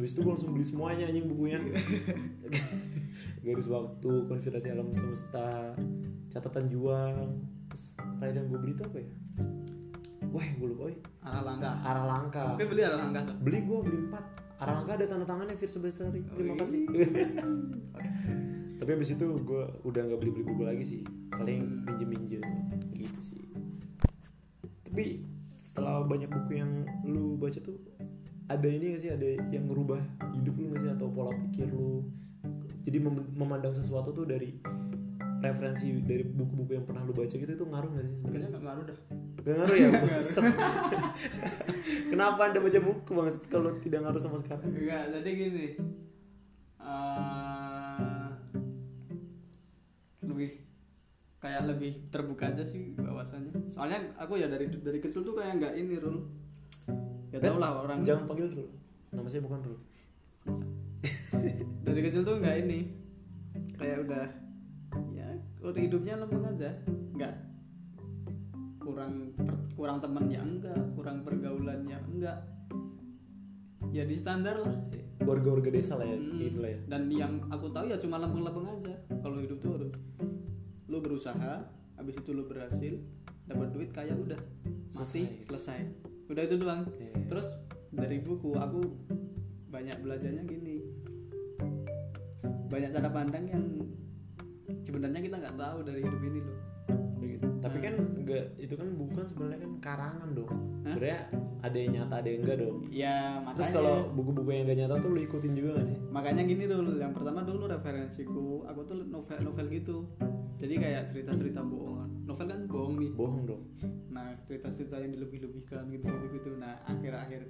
Habis 0.00 0.10
itu 0.16 0.20
gue 0.24 0.32
langsung 0.32 0.50
beli 0.56 0.64
semuanya 0.64 1.04
anjing 1.06 1.28
bukunya. 1.28 1.60
Garis 3.44 3.68
waktu 3.68 4.10
konfigurasi 4.24 4.72
alam 4.72 4.88
semesta 4.96 5.76
catatan 6.32 6.72
juang. 6.72 7.44
Terus 7.68 7.84
terakhir 8.18 8.34
yang 8.40 8.46
gue 8.48 8.58
beli 8.60 8.72
tuh 8.72 8.86
apa 8.88 8.98
ya 9.02 9.10
wah 10.34 10.42
gue 10.42 10.66
lupa 10.66 10.82
woy. 10.90 10.96
arah 11.22 11.42
langkah 11.46 11.72
arah 11.86 12.04
beli 12.58 12.82
arah 12.82 12.98
tuh 13.22 13.36
beli 13.38 13.58
gue 13.62 13.78
beli 13.86 13.98
empat. 14.10 14.24
Arah 14.58 14.74
langkah 14.82 14.94
ada 14.98 15.06
tanda 15.06 15.26
tangannya 15.26 15.54
Firsa 15.54 15.78
Besari 15.78 16.26
terima 16.34 16.54
Oh, 16.54 16.58
kasih. 16.58 16.82
Tapi 18.82 18.90
abis 18.90 19.14
itu 19.14 19.26
gue 19.30 19.62
udah 19.86 20.02
nggak 20.10 20.18
beli 20.18 20.30
beli 20.34 20.44
buku 20.50 20.62
lagi 20.66 20.82
sih. 20.82 21.00
Paling 21.30 21.86
pinjem 21.86 22.08
pinjem 22.10 22.42
gitu 22.98 23.20
sih. 23.22 23.42
Tapi 24.82 25.22
setelah 25.54 26.02
banyak 26.02 26.28
buku 26.28 26.58
yang 26.58 26.82
lu 27.06 27.38
baca 27.38 27.62
tuh 27.62 27.78
ada 28.50 28.68
ini 28.68 28.98
gak 28.98 29.02
sih? 29.06 29.10
Ada 29.14 29.26
yang 29.54 29.70
ngerubah 29.70 30.02
hidup 30.36 30.54
lu 30.58 30.74
gak 30.76 30.82
sih? 30.84 30.90
Atau 30.92 31.08
pola 31.14 31.32
pikir 31.48 31.70
lu? 31.70 32.04
Jadi 32.84 32.98
mem- 33.00 33.32
memandang 33.32 33.72
sesuatu 33.72 34.12
tuh 34.12 34.28
dari 34.28 34.60
referensi 35.40 35.88
dari 36.04 36.24
buku-buku 36.28 36.76
yang 36.76 36.84
pernah 36.84 37.04
lu 37.04 37.16
baca 37.16 37.32
gitu 37.32 37.48
itu 37.48 37.64
ngaruh 37.64 37.90
gak 37.96 38.04
sih 38.04 38.14
sebenarnya? 38.20 38.48
Nggak 38.52 38.62
ngaruh 38.68 38.84
dah 38.92 38.98
Gak 39.44 39.60
ngaruh 39.60 39.76
ya. 39.76 39.88
Kenapa 42.10 42.48
anda 42.48 42.64
baca 42.64 42.80
buku 42.80 43.10
bang? 43.12 43.28
Kalau 43.52 43.76
tidak 43.76 44.00
ngaruh 44.00 44.16
sama 44.16 44.40
sekali? 44.40 44.72
enggak 44.72 45.12
jadi 45.12 45.30
gini. 45.36 45.68
Eh, 46.80 48.28
lebih 50.24 50.64
kayak 51.44 51.68
lebih 51.68 52.08
terbuka 52.08 52.56
aja 52.56 52.64
sih 52.64 52.96
bahwasannya. 52.96 53.52
Soalnya 53.68 54.16
aku 54.16 54.40
ya 54.40 54.48
dari 54.48 54.64
dari 54.80 54.96
kecil 54.96 55.20
tuh 55.20 55.36
kayak 55.36 55.60
nggak 55.60 55.74
ini 55.76 56.00
rul. 56.00 56.24
Ya 57.28 57.36
tau 57.44 57.60
lah 57.60 57.84
orang. 57.84 58.00
Jangan 58.00 58.24
panggil 58.24 58.48
Rul. 58.48 58.72
Nama 59.12 59.28
saya 59.28 59.44
bukan 59.44 59.60
Rul. 59.60 59.78
dari 61.84 62.00
kecil 62.00 62.24
tuh 62.24 62.40
nggak 62.40 62.64
ini. 62.64 62.88
Kayak 63.76 64.08
udah 64.08 64.24
ya 65.12 65.28
udah 65.60 65.80
hidupnya 65.84 66.16
lempeng 66.16 66.48
aja. 66.48 66.72
Nggak 67.12 67.53
kurang 68.84 69.32
per- 69.32 69.60
kurang 69.74 69.98
temannya 69.98 70.40
enggak 70.40 70.80
kurang 70.92 71.24
pergaulannya 71.24 71.98
enggak 72.06 72.38
ya 73.90 74.04
di 74.04 74.14
standar 74.14 74.60
lah 74.60 74.76
Warga-warga 75.24 75.72
desa 75.72 75.96
lah 75.96 76.04
ya, 76.04 76.20
Hmm, 76.20 76.36
gitu 76.36 76.60
lah 76.60 76.68
ya. 76.68 76.78
dan 76.84 77.02
yang 77.08 77.40
aku 77.48 77.72
tahu 77.72 77.88
ya 77.88 77.96
cuma 77.96 78.20
lempeng-lempeng 78.20 78.66
aja 78.68 78.92
kalau 79.18 79.40
hidup 79.40 79.56
tuh 79.58 79.72
harus 79.72 79.92
lu 80.84 81.00
berusaha 81.00 81.64
habis 81.96 82.14
itu 82.14 82.30
lu 82.30 82.44
berhasil 82.44 83.00
dapat 83.44 83.72
duit 83.72 83.88
kayak 83.88 84.14
udah 84.14 84.36
mati 84.92 84.92
Selesai. 84.92 85.48
selesai 85.48 85.80
udah 86.26 86.42
itu 86.44 86.56
doang 86.56 86.84
Oke. 86.84 87.08
terus 87.24 87.48
dari 87.88 88.20
buku 88.20 88.52
aku 88.52 88.84
banyak 89.66 89.96
belajarnya 89.98 90.44
gini 90.44 90.84
banyak 92.66 92.90
cara 92.90 93.08
pandang 93.08 93.44
yang 93.46 93.64
sebenarnya 94.82 95.20
kita 95.20 95.36
nggak 95.38 95.56
tahu 95.56 95.78
dari 95.82 96.00
hidup 96.00 96.22
ini 96.22 96.40
loh. 96.42 96.58
Tapi 97.64 97.76
kan 97.80 97.94
enggak 97.96 98.44
itu 98.60 98.74
kan 98.76 98.88
bukan 98.92 99.24
sebenarnya 99.24 99.58
kan 99.64 99.72
karangan 99.80 100.28
dong. 100.30 100.52
Sebenarnya 100.84 101.20
ada 101.64 101.76
yang 101.80 101.90
nyata 101.96 102.14
ada 102.20 102.28
yang 102.28 102.40
enggak 102.44 102.58
dong. 102.60 102.76
ya 102.92 103.16
makanya 103.40 103.56
Terus 103.56 103.70
kalau 103.72 103.94
buku-buku 104.12 104.48
yang 104.52 104.62
enggak 104.68 104.78
nyata 104.84 104.94
tuh 105.00 105.10
lu 105.10 105.20
ikutin 105.24 105.52
juga 105.56 105.70
gak 105.80 105.86
sih? 105.88 105.96
makanya 106.12 106.42
gini 106.44 106.64
dulu 106.68 106.90
yang 106.94 107.10
pertama 107.10 107.40
dulu 107.42 107.64
referensiku 107.66 108.62
aku 108.68 108.80
tuh 108.84 108.96
novel 109.02 109.38
novel 109.42 109.66
gitu 109.66 109.96
jadi 110.54 110.74
kayak 110.78 111.02
cerita 111.08 111.32
cerita 111.34 111.64
bohongan 111.64 112.22
novel 112.22 112.46
kan 112.46 112.60
bohong 112.68 112.94
nih 113.00 113.10
Bohong 113.16 113.42
dong. 113.48 113.62
nah 114.06 114.30
cerita 114.44 114.70
cerita 114.70 115.00
yang 115.02 115.10
dilebih-lebihkan 115.10 115.88
gitu 115.90 116.06
gitu 116.06 116.26
gitu 116.36 116.50
nah 116.54 116.78
akhir 116.86 117.12
akhir 117.16 117.40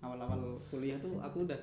awal 0.00 0.16
awal 0.16 0.40
kuliah 0.70 0.96
tuh 0.96 1.18
aku 1.20 1.44
udah 1.44 1.60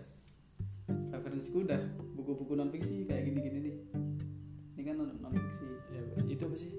referensiku 1.10 1.64
udah 1.64 1.80
buku-buku 2.14 2.54
non 2.54 2.70
fiksi 2.70 3.08
kayak 3.08 3.26
gini 3.26 3.40
gini 3.42 3.58
nih 3.64 3.76
ini 4.76 4.82
kan 4.84 4.96
non 5.00 5.34
fiksi 5.34 5.66
Ya, 5.94 6.02
itu 6.28 6.42
apa 6.44 6.58
sih? 6.58 6.74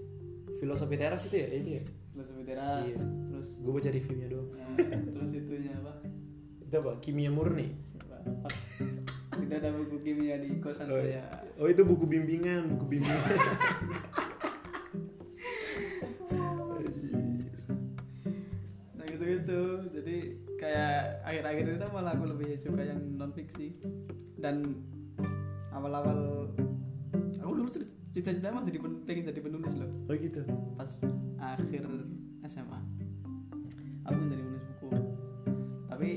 Filosofi 0.64 0.96
teras 0.96 1.20
itu 1.28 1.36
ya? 1.36 1.48
Itu 1.52 1.70
ya? 1.70 1.82
filosofi 2.10 2.42
teras 2.42 2.82
Iya. 2.82 2.96
terus 3.28 3.48
Gue 3.58 3.72
baca 3.72 3.88
reviewnya 3.90 4.26
doang. 4.28 4.48
nah, 4.50 4.72
terus 5.06 5.30
itunya 5.34 5.72
apa 5.74 5.92
Itu 6.58 6.74
apa? 6.80 6.92
Kimia 6.98 7.28
murni. 7.28 7.68
Tidak 9.34 9.58
ada 9.60 9.70
buku 9.70 9.96
kimia 10.00 10.38
di 10.38 10.56
kosan 10.56 10.88
Oh, 10.88 10.96
saya 10.96 11.26
oh 11.54 11.66
itu 11.66 11.82
buku 11.82 12.06
bimbingan, 12.06 12.70
buku 12.72 12.84
bimbingan. 12.88 13.20
nah 18.94 19.04
gitu 19.04 19.24
gitu 19.26 19.60
jadi 19.92 20.16
kayak 20.56 20.94
akhir-akhir 21.24 21.64
itu 21.74 21.86
malah 21.90 22.12
aku 22.14 22.24
lebih 22.30 22.54
suka 22.56 22.82
yang 22.82 23.00
non 23.14 23.30
fiksi 23.34 23.74
dan 24.38 24.62
awal-awal 25.70 26.48
aku 27.36 27.52
dulu 27.52 27.68
cer- 27.70 27.90
cita-cita 28.14 28.54
masih 28.54 28.70
jadi 28.70 28.78
pen- 28.78 29.02
pengen 29.02 29.24
jadi 29.26 29.40
penulis 29.42 29.74
loh. 29.74 29.90
Oh 30.06 30.14
gitu. 30.14 30.46
pas 30.78 30.92
akhir 31.42 31.82
SMA 32.46 32.80
aku 34.06 34.16
menjadi 34.22 34.42
penulis 34.46 34.64
buku. 34.70 34.88
Tapi 35.90 36.08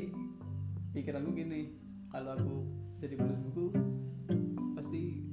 pikiranku 0.94 1.34
gini 1.34 1.74
kalau 2.14 2.38
aku 2.38 2.56
jadi 3.02 3.18
penulis 3.18 3.42
buku 3.50 3.66
pasti 4.78 5.26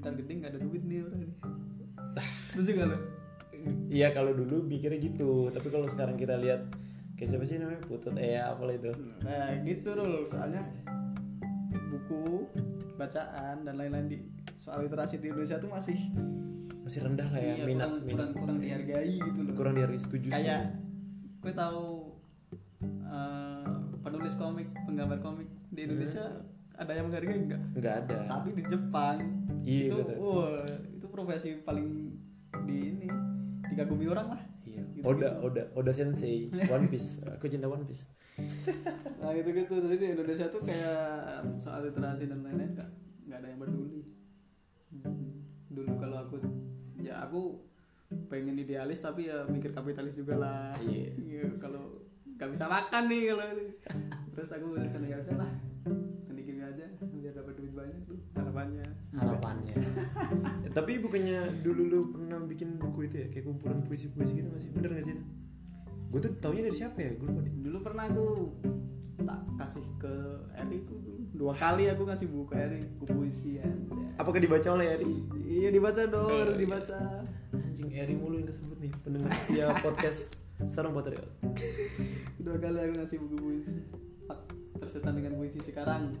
ntar 0.00 0.16
gede 0.16 0.32
nggak 0.40 0.50
ada 0.56 0.60
duit 0.64 0.80
nih 0.80 1.04
orang 1.04 1.20
ini. 1.28 1.34
Setuju 2.48 2.70
gak 2.80 2.88
lo? 2.88 2.98
Iya 3.92 4.16
kalau 4.16 4.32
dulu 4.32 4.64
mikirnya 4.64 4.96
gitu, 4.96 5.52
tapi 5.52 5.68
kalau 5.68 5.84
sekarang 5.90 6.16
kita 6.16 6.40
lihat 6.40 6.72
kayak 7.20 7.36
siapa 7.36 7.44
sih 7.44 7.60
namanya? 7.60 7.84
Putut 7.84 8.16
eh 8.16 8.40
apalah 8.40 8.72
itu. 8.72 8.96
Nah 9.20 9.60
gitu 9.60 9.92
loh 9.92 10.24
soalnya 10.24 10.64
buku 11.92 12.48
bacaan 12.96 13.62
dan 13.62 13.74
lain-lain 13.76 14.08
di 14.08 14.18
soal 14.56 14.82
literasi 14.82 15.20
di 15.20 15.28
Indonesia 15.30 15.60
tuh 15.60 15.70
masih 15.70 15.98
Masih 16.86 17.02
rendah 17.02 17.26
lah 17.34 17.42
ya 17.42 17.54
iya, 17.58 17.64
minat 17.66 17.90
kurang, 17.90 18.06
minat 18.06 18.28
kurang 18.30 18.32
kurang 18.38 18.56
dihargai 18.62 19.14
gitu 19.18 19.40
loh. 19.42 19.54
kurang 19.58 19.74
dihargai 19.74 19.98
setuju 19.98 20.28
sih. 20.30 20.38
Kayak 20.38 20.62
gue 21.42 21.52
tahu 21.52 21.84
eh, 22.86 23.64
penulis 24.06 24.34
komik, 24.38 24.68
penggambar 24.86 25.18
komik 25.18 25.50
di 25.74 25.80
Indonesia 25.82 26.46
ada 26.78 26.92
yang 26.94 27.10
menghargai 27.10 27.38
enggak? 27.42 27.62
nggak 27.74 27.94
ada. 28.06 28.18
Tapi 28.30 28.48
di 28.54 28.62
Jepang 28.70 29.18
Iya, 29.66 29.82
itu 29.90 29.96
tahu. 29.98 30.14
wah, 30.22 30.62
itu 30.94 31.06
profesi 31.10 31.50
paling 31.58 32.14
di 32.70 32.76
ini 32.86 33.08
dikagumi 33.66 34.06
orang 34.06 34.38
lah. 34.38 34.42
Gitu-gitu. 34.96 35.06
Oda 35.06 35.30
Oda 35.40 35.62
Oda 35.72 35.92
Sensei 35.92 36.34
One 36.66 36.86
Piece. 36.86 37.20
Aku 37.28 37.46
cinta 37.46 37.66
One 37.66 37.84
Piece. 37.84 38.08
nah 39.16 39.32
gitu 39.32 39.48
gitu 39.50 39.80
jadi 39.80 39.96
di 39.96 40.06
Indonesia 40.12 40.44
tuh 40.46 40.60
kayak 40.60 41.00
soal 41.56 41.80
literasi 41.82 42.26
dan 42.26 42.40
lain-lain 42.40 42.68
nggak 42.70 42.90
nggak 43.24 43.38
ada 43.38 43.48
yang 43.48 43.58
peduli 43.58 44.02
Hmm. 44.86 45.42
dulu 45.68 45.98
kalau 45.98 46.16
aku 46.20 46.36
ya 46.96 47.20
aku 47.20 47.58
pengen 48.26 48.54
idealis 48.54 49.00
tapi 49.00 49.26
ya 49.26 49.44
mikir 49.44 49.72
kapitalis 49.72 50.14
juga 50.14 50.36
lah 50.36 50.70
Iya. 50.78 51.10
Iya, 51.16 51.44
kalau 51.56 52.00
nggak 52.30 52.48
bisa 52.48 52.64
makan 52.66 53.02
nih 53.06 53.22
kalau 53.26 53.44
ini. 53.50 53.66
terus 54.30 54.50
aku 54.50 54.64
memutuskan 54.66 55.02
ya 55.02 55.16
udah 55.18 55.36
lah 55.38 55.50
teknik 56.22 56.44
kimia 56.46 56.66
aja 56.70 56.86
biar 57.10 57.32
dapat 57.34 57.54
duit 57.56 57.72
banyak 57.72 58.00
tuh 58.04 58.20
harapannya 58.32 58.84
Harapannya. 59.16 59.74
Ya, 60.62 60.70
tapi 60.76 60.98
bukannya 60.98 61.40
dulu 61.60 61.82
lu 61.82 61.98
pernah 62.10 62.38
bikin 62.42 62.76
buku 62.76 63.04
itu 63.04 63.16
ya 63.16 63.26
kayak 63.28 63.44
kumpulan 63.44 63.80
puisi-puisi 63.82 64.32
gitu 64.34 64.48
masih 64.48 64.68
bener 64.70 64.90
gak 64.92 65.04
sih? 65.04 65.16
Gue 66.06 66.20
tuh 66.20 66.32
taunya 66.36 66.62
dari 66.62 66.76
siapa 66.76 66.98
ya? 66.98 67.10
Gue 67.12 67.26
lupa 67.26 67.40
deh. 67.40 67.54
dulu 67.56 67.78
pernah 67.80 68.04
aku 68.06 68.24
tak 69.18 69.40
kasih 69.56 69.82
ke 69.96 70.12
Eri 70.54 70.78
tuh 70.82 70.98
dulu. 70.98 71.20
dua 71.34 71.52
kali 71.52 71.88
aku 71.88 72.04
ngasih 72.04 72.26
buku 72.26 72.44
ke 72.46 72.56
Eri 72.58 72.80
buku 72.94 73.12
puisi 73.12 73.50
ya 73.56 73.66
Apakah 74.14 74.38
dibaca 74.38 74.68
oleh 74.70 74.86
Eri? 74.94 75.14
iya 75.42 75.68
dibaca 75.68 76.02
dong 76.04 76.30
Eh, 76.30 76.40
harus 76.42 76.54
iya. 76.54 76.62
dibaca 76.62 76.98
Anjing 77.50 77.90
Eri 77.90 78.14
mulu 78.14 78.36
yang 78.36 78.46
kesebut 78.46 78.78
nih 78.78 78.92
pendengar 79.00 79.32
ya 79.50 79.66
podcast 79.84 80.38
Sarang 80.64 80.94
Patriot. 80.94 81.26
dua 82.38 82.56
kali 82.56 82.78
aku 82.78 82.94
ngasih 82.96 83.18
buku 83.18 83.36
puisi 83.36 83.76
tersetan 84.76 85.12
dengan 85.14 85.32
puisi 85.34 85.58
sekarang 85.60 86.12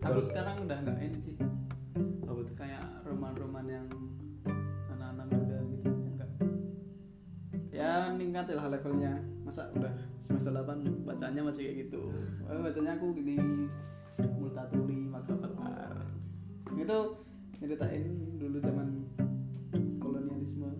Kalau- 0.00 0.24
sekarang 0.24 0.56
udah 0.64 0.78
nggak 0.80 0.98
ini 1.00 1.18
sih. 1.20 1.34
Apa 2.24 2.40
tuh? 2.42 2.54
kayak 2.56 2.84
roman-roman 3.04 3.66
yang 3.66 3.86
anak-anak 4.88 5.26
muda 5.28 5.58
gitu 5.68 5.88
enggak 5.90 6.30
ya 7.70 8.10
meningkat 8.16 8.50
lah 8.52 8.66
levelnya. 8.68 9.14
Masa 9.44 9.68
udah 9.74 9.92
semester 10.18 10.50
8 10.50 11.04
bacanya 11.04 11.42
masih 11.42 11.68
kayak 11.68 11.76
gitu. 11.88 12.08
Oh, 12.46 12.60
bacanya 12.62 12.96
aku 12.96 13.12
di 13.14 13.36
Multatuli 14.36 15.08
Makapalar 15.08 15.94
itu 16.70 16.98
nyeritain 17.60 18.04
dulu 18.36 18.56
zaman 18.58 18.88
kolonialisme. 19.98 20.70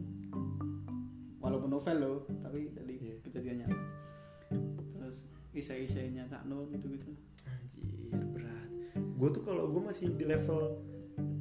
Novel 1.70 1.96
loh 1.96 2.18
tapi 2.42 2.74
dari 2.74 2.98
Iya. 3.00 3.14
kejadian 3.24 3.62
nyata 3.62 3.78
terus 4.92 5.22
isai-isainya 5.54 6.26
Cak 6.26 6.44
Nun 6.44 6.66
gitu 6.74 6.90
gitu 6.90 7.14
anjir 7.46 8.10
berat 8.34 8.59
gue 9.20 9.28
tuh 9.30 9.42
kalau 9.44 9.68
gue 9.68 9.82
masih 9.84 10.16
di 10.16 10.24
level 10.24 10.80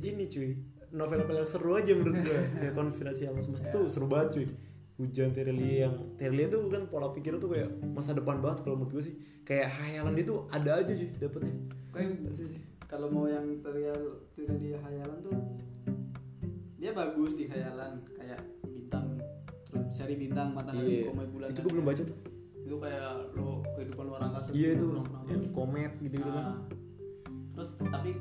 ini 0.03 0.27
cuy. 0.27 0.51
Novel-novel 0.89 1.45
yang 1.45 1.49
seru 1.49 1.77
aja 1.77 1.93
menurut 1.95 2.17
gue 2.19 2.39
kayak 2.61 2.73
konspirasi 2.75 3.29
alam 3.29 3.39
semesta 3.39 3.71
tuh 3.71 3.87
seru 3.87 4.05
banget 4.05 4.29
cuy. 4.35 4.45
Hujan 4.99 5.31
Terelie 5.31 5.87
yang 5.87 5.95
Terelie 6.19 6.51
tuh 6.51 6.67
kan 6.67 6.83
pola 6.91 7.07
pikir 7.15 7.39
tuh 7.39 7.47
kayak 7.47 7.71
masa 7.95 8.11
depan 8.11 8.43
banget 8.43 8.67
kalau 8.67 8.75
menurut 8.75 8.99
gue 8.99 9.03
sih. 9.07 9.15
Kayak 9.47 9.71
hayalan 9.79 10.13
itu 10.19 10.43
ada 10.51 10.83
aja 10.83 10.91
cuy 10.91 11.09
dapetnya. 11.15 11.55
Kayak 11.95 12.09
kalau 12.89 13.07
mau 13.07 13.29
yang 13.29 13.61
terial 13.61 14.25
di 14.35 14.73
hayalan 14.73 15.17
tuh 15.21 15.37
dia 16.75 16.91
bagus 16.95 17.37
di 17.37 17.45
hayalan 17.45 18.01
kayak 18.17 18.39
bintang 18.65 19.19
terus 19.67 19.85
seri 19.93 20.15
bintang 20.17 20.57
matahari 20.57 21.05
Iya. 21.05 21.13
komai 21.13 21.27
bulan. 21.29 21.47
Itu 21.53 21.59
gue 21.63 21.71
belum 21.77 21.85
baca 21.85 22.01
tuh. 22.01 22.17
Itu 22.65 22.75
kayak 22.81 23.35
lo 23.37 23.61
kehidupan 23.77 24.03
luar 24.09 24.21
angkasa 24.25 24.49
iya 24.57 24.73
gitu, 24.73 24.89
itu. 24.89 25.05
yang 25.29 25.43
komet 25.53 25.93
gitu 26.01 26.17
gitu 26.17 26.29
kan. 26.33 26.43
Nah, 26.43 26.57
terus 27.59 27.75
tapi 27.91 28.15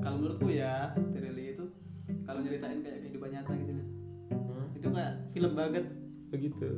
kalau 0.00 0.24
menurutku 0.24 0.48
ya 0.48 0.96
Terelie 1.12 1.52
itu 1.52 1.68
kalau 2.24 2.40
nyeritain 2.40 2.80
kayak 2.80 3.04
kehidupan 3.04 3.28
nyata 3.28 3.52
gitu 3.60 3.72
kan 3.76 3.86
Hah? 4.32 4.66
itu 4.72 4.86
kayak 4.88 5.12
film 5.36 5.52
banget. 5.52 5.84
Begitu 6.32 6.68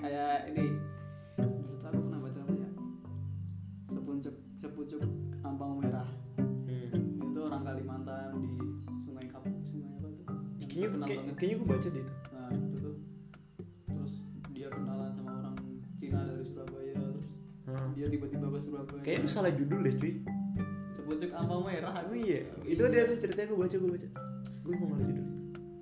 kayak 0.00 0.48
ini 0.56 0.72
menurut 1.36 1.84
aku 1.84 2.00
pernah 2.00 2.20
baca 2.24 2.40
apa 2.48 2.52
ya. 2.56 2.70
Sepucuk 3.92 4.36
sepucuk 4.56 5.02
ampang 5.44 5.84
merah. 5.84 6.08
Hmm. 6.40 7.20
itu 7.20 7.38
orang 7.44 7.60
Kalimantan 7.60 8.40
di 8.40 8.52
Sungai 9.04 9.28
Kap 9.28 9.44
Sungai 9.44 9.92
apa 10.00 10.08
tuh 10.16 10.24
kayaknya 10.64 10.88
terkenal 10.88 11.04
kayak, 11.04 11.20
banget. 11.20 11.34
kayaknya 11.36 11.56
gue 11.60 11.68
baca 11.68 11.88
deh 11.92 12.00
itu. 12.00 12.14
Nah 12.32 12.48
itu 12.56 12.76
tuh. 12.80 12.96
Terus 13.84 14.14
dia 14.56 14.68
kenalan 14.72 15.10
sama 15.12 15.30
orang 15.44 15.56
Cina 16.00 16.20
dari 16.24 16.44
Surabaya 16.48 16.92
terus 16.96 17.28
Hah. 17.68 17.88
dia 17.92 18.06
tiba-tiba 18.08 18.46
ke 18.48 18.58
Surabaya. 18.64 19.02
Kayaknya 19.04 19.20
lu 19.20 19.28
salah 19.28 19.52
judul 19.52 19.84
deh 19.84 19.96
cuy 20.00 20.14
sepucuk 21.04 21.36
ampang 21.36 21.60
merah. 21.68 21.92
Oh 22.08 22.16
iya 22.16 22.48
itu 22.64 22.80
ada 22.80 22.96
ada 23.04 23.14
ceritanya 23.20 23.52
gue 23.52 23.58
baca 23.60 23.76
gue 23.76 23.90
baca. 23.92 24.08
Gue 24.64 24.72
lupa 24.72 24.84
nggak 24.88 25.04
judul. 25.12 25.26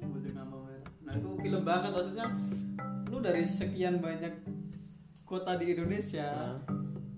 Sepucuk 0.02 0.34
ampang 0.34 0.62
merah. 0.66 0.84
Nah 1.06 1.12
itu 1.14 1.28
film 1.38 1.62
banget 1.62 1.90
maksudnya 1.94 2.26
lu 3.06 3.18
dari 3.22 3.44
sekian 3.46 4.02
banyak 4.02 4.34
kota 5.22 5.54
di 5.62 5.78
Indonesia 5.78 6.58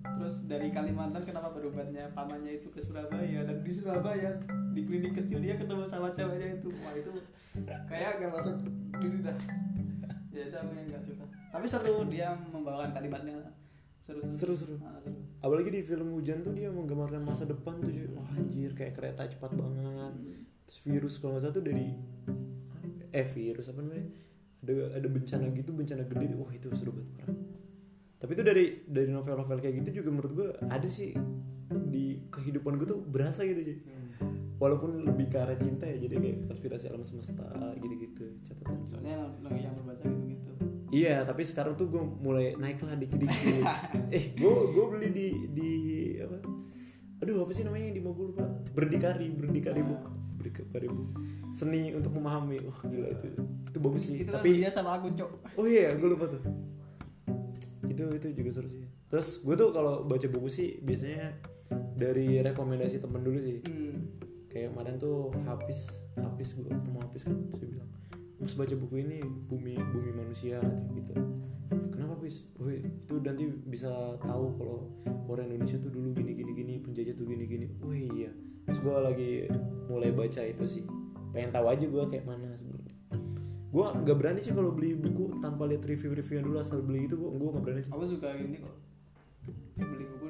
terus 0.05 0.47
dari 0.47 0.71
Kalimantan 0.71 1.25
kenapa 1.27 1.51
berobatnya 1.51 2.07
pamannya 2.15 2.61
itu 2.61 2.71
ke 2.71 2.85
Surabaya 2.85 3.41
dan 3.43 3.65
di 3.65 3.73
Surabaya 3.73 4.37
di 4.77 4.85
klinik 4.85 5.17
kecil 5.17 5.41
dia 5.41 5.57
ketemu 5.57 5.89
sama 5.89 6.13
ceweknya 6.13 6.61
itu. 6.61 6.69
Wah 6.85 6.93
itu 6.93 7.11
kayak 7.89 8.21
gak 8.21 8.31
masuk 8.37 8.55
diri 9.01 9.25
dah. 9.25 9.37
Ya 10.29 10.45
itu 10.45 10.57
yang 10.61 10.87
gak 10.93 11.03
suka. 11.09 11.25
Tapi 11.57 11.67
seru 11.67 12.05
dia 12.13 12.37
membawakan 12.53 12.93
kalimatnya 12.93 13.41
seru 14.05 14.21
seru. 14.29 14.55
Seru 14.61 14.77
Ah, 14.85 15.01
apalagi 15.41 15.73
di 15.73 15.81
film 15.81 16.13
hujan 16.13 16.45
tuh 16.45 16.53
dia 16.53 16.69
menggambarkan 16.69 17.25
masa 17.25 17.49
depan 17.49 17.81
tuh 17.81 17.89
cuy. 17.89 18.05
wah 18.13 18.29
anjir 18.37 18.77
kayak 18.77 19.01
kereta 19.01 19.25
cepat 19.25 19.57
banget. 19.57 20.13
Terus 20.69 20.79
virus 20.85 21.15
kalau 21.17 21.37
nggak 21.37 21.45
salah 21.49 21.57
tuh 21.57 21.65
dari 21.65 21.87
eh 23.15 23.27
virus 23.33 23.73
apa 23.73 23.81
namanya? 23.81 24.07
Ada 24.65 24.73
ada 25.01 25.09
bencana 25.09 25.45
gitu 25.57 25.71
bencana 25.73 26.03
gede. 26.05 26.27
Wah 26.37 26.53
itu 26.53 26.69
seru 26.77 26.93
banget 26.93 27.13
parah. 27.17 27.39
Tapi 28.21 28.31
itu 28.37 28.43
dari 28.45 28.65
dari 28.85 29.09
novel-novel 29.09 29.59
kayak 29.61 29.75
gitu 29.85 30.05
juga 30.05 30.09
menurut 30.13 30.33
gue 30.37 30.49
ada 30.69 30.89
sih 30.89 31.17
di 31.89 32.21
kehidupan 32.29 32.77
gue 32.77 32.87
tuh 32.89 33.01
berasa 33.01 33.45
gitu 33.45 33.61
cuy 33.65 33.79
walaupun 34.59 35.05
lebih 35.05 35.29
ke 35.29 35.37
arah 35.37 35.59
cinta 35.59 35.85
ya 35.85 35.99
jadi 35.99 36.15
kayak 36.17 36.39
konspirasi 36.49 36.89
alam 36.89 37.05
semesta 37.05 37.45
gitu-gitu 37.77 38.39
catatan. 38.49 38.81
Soalnya 38.89 39.29
lagi 39.45 39.61
yang 39.61 39.77
membaca 39.77 40.07
gitu 40.09 40.17
gitu 40.17 40.24
Iya, 40.95 41.27
tapi 41.27 41.43
sekarang 41.43 41.75
tuh 41.75 41.91
gue 41.91 41.99
mulai 41.99 42.55
naik 42.55 42.79
lah 42.87 42.95
dikit-dikit. 42.95 43.67
eh, 44.15 44.31
gue 44.39 44.55
gue 44.71 44.85
beli 44.87 45.09
di 45.11 45.29
di 45.51 45.71
apa? 46.23 46.39
Aduh, 47.27 47.43
apa 47.43 47.51
sih 47.51 47.67
namanya 47.67 47.91
yang 47.91 47.97
di 47.99 48.03
mau 48.05 48.15
gue 48.15 48.31
lupa? 48.31 48.47
Berdikari, 48.71 49.27
berdikari 49.35 49.83
bu, 49.83 49.99
berdikari 50.39 50.87
bu. 50.87 51.03
Seni 51.51 51.91
untuk 51.91 52.15
memahami. 52.15 52.63
Wah 52.63 52.79
gila 52.87 53.11
itu, 53.11 53.27
itu 53.67 53.79
bagus 53.83 54.03
sih. 54.07 54.23
itu 54.23 54.31
tapi 54.31 54.63
dia 54.63 54.71
sama 54.71 54.95
aku 54.95 55.11
cok 55.19 55.59
oh 55.59 55.67
iya, 55.67 55.99
gue 55.99 56.09
lupa 56.09 56.31
tuh. 56.31 56.43
Itu 57.91 58.15
itu 58.15 58.27
juga 58.31 58.51
seru 58.55 58.71
sih. 58.71 58.87
Terus 59.11 59.43
gue 59.43 59.55
tuh 59.59 59.75
kalau 59.75 60.07
baca 60.07 60.27
buku 60.31 60.47
sih 60.47 60.79
biasanya 60.79 61.35
dari 61.99 62.39
rekomendasi 62.39 63.03
temen 63.03 63.27
dulu 63.27 63.39
sih. 63.43 63.59
hmm. 63.67 64.23
Kayak 64.47 64.71
kemarin 64.71 64.95
tuh 65.03 65.35
Hafiz, 65.43 66.07
Hafiz 66.15 66.55
gue 66.55 66.71
ketemu 66.71 66.99
Hafiz 67.03 67.27
kan, 67.27 67.35
terus 67.51 67.75
bilang, 67.75 67.91
Mas 68.45 68.61
baca 68.61 68.77
buku 68.77 69.01
ini 69.01 69.25
bumi 69.25 69.73
bumi 69.73 70.13
manusia 70.13 70.61
gitu. 70.93 71.17
Kenapa 71.89 72.21
Hafiz? 72.21 72.45
Oh 72.61 72.69
itu 72.69 73.15
nanti 73.25 73.49
bisa 73.65 73.89
tahu 74.21 74.53
kalau 74.61 74.79
orang 75.33 75.49
Indonesia 75.49 75.81
tuh 75.81 75.89
dulu 75.89 76.13
gini 76.13 76.37
gini 76.37 76.53
gini 76.53 76.75
penjajah 76.77 77.17
tuh 77.17 77.25
gini 77.25 77.49
gini. 77.49 77.67
Oh 77.81 77.97
iya. 77.97 78.29
Terus 78.69 78.85
gue 78.85 78.97
lagi 79.01 79.31
mulai 79.89 80.13
baca 80.13 80.45
itu 80.45 80.65
sih. 80.69 80.85
Pengen 81.33 81.57
tahu 81.57 81.73
aja 81.73 81.89
gue 81.89 82.05
kayak 82.13 82.29
mana 82.29 82.53
sebenarnya. 82.53 82.95
Gue 83.73 83.87
nggak 84.05 84.17
berani 84.21 84.41
sih 84.45 84.53
kalau 84.53 84.77
beli 84.77 84.93
buku 84.93 85.41
tanpa 85.41 85.65
lihat 85.65 85.81
review-reviewnya 85.89 86.45
dulu 86.45 86.61
asal 86.61 86.85
beli 86.85 87.09
itu 87.09 87.17
gue 87.17 87.31
gue 87.33 87.49
nggak 87.49 87.65
berani 87.65 87.81
sih. 87.81 87.91
aku 87.97 88.05
suka 88.05 88.29
ini 88.37 88.61
kok 88.61 88.77
beli 89.75 90.05
buku 90.05 90.29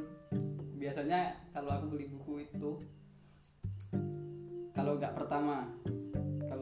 biasanya 0.78 1.34
kalau 1.50 1.70
aku 1.76 1.86
beli 1.98 2.06
buku 2.08 2.46
itu 2.46 2.70
kalau 4.70 4.96
nggak 4.96 5.12
pertama 5.18 5.66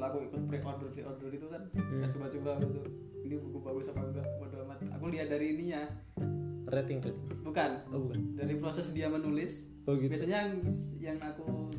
kalau 0.03 0.19
aku 0.19 0.27
ikut 0.27 0.43
pre-order 0.51 0.89
pre-order 0.91 1.31
itu 1.31 1.47
kan 1.47 1.63
Hmm. 1.79 2.03
coba-coba 2.11 2.59
gitu 2.59 2.83
ini 3.23 3.39
buku 3.39 3.59
bagus 3.63 3.87
apa 3.87 4.03
enggak 4.03 4.27
bodo 4.35 4.57
amat 4.67 4.79
aku 4.91 5.05
lihat 5.15 5.31
dari 5.31 5.55
ininya 5.55 5.87
Rating 6.65 6.99
rating. 6.99 7.39
bukan 7.39 7.71
Oh 7.87 8.03
bukan. 8.03 8.35
dari 8.35 8.59
proses 8.59 8.91
dia 8.91 9.07
menulis 9.07 9.63
Oh 9.87 9.95
gitu. 9.95 10.11
biasanya 10.11 10.43
yang, 10.43 10.53
yang 10.99 11.19
aku 11.23 11.71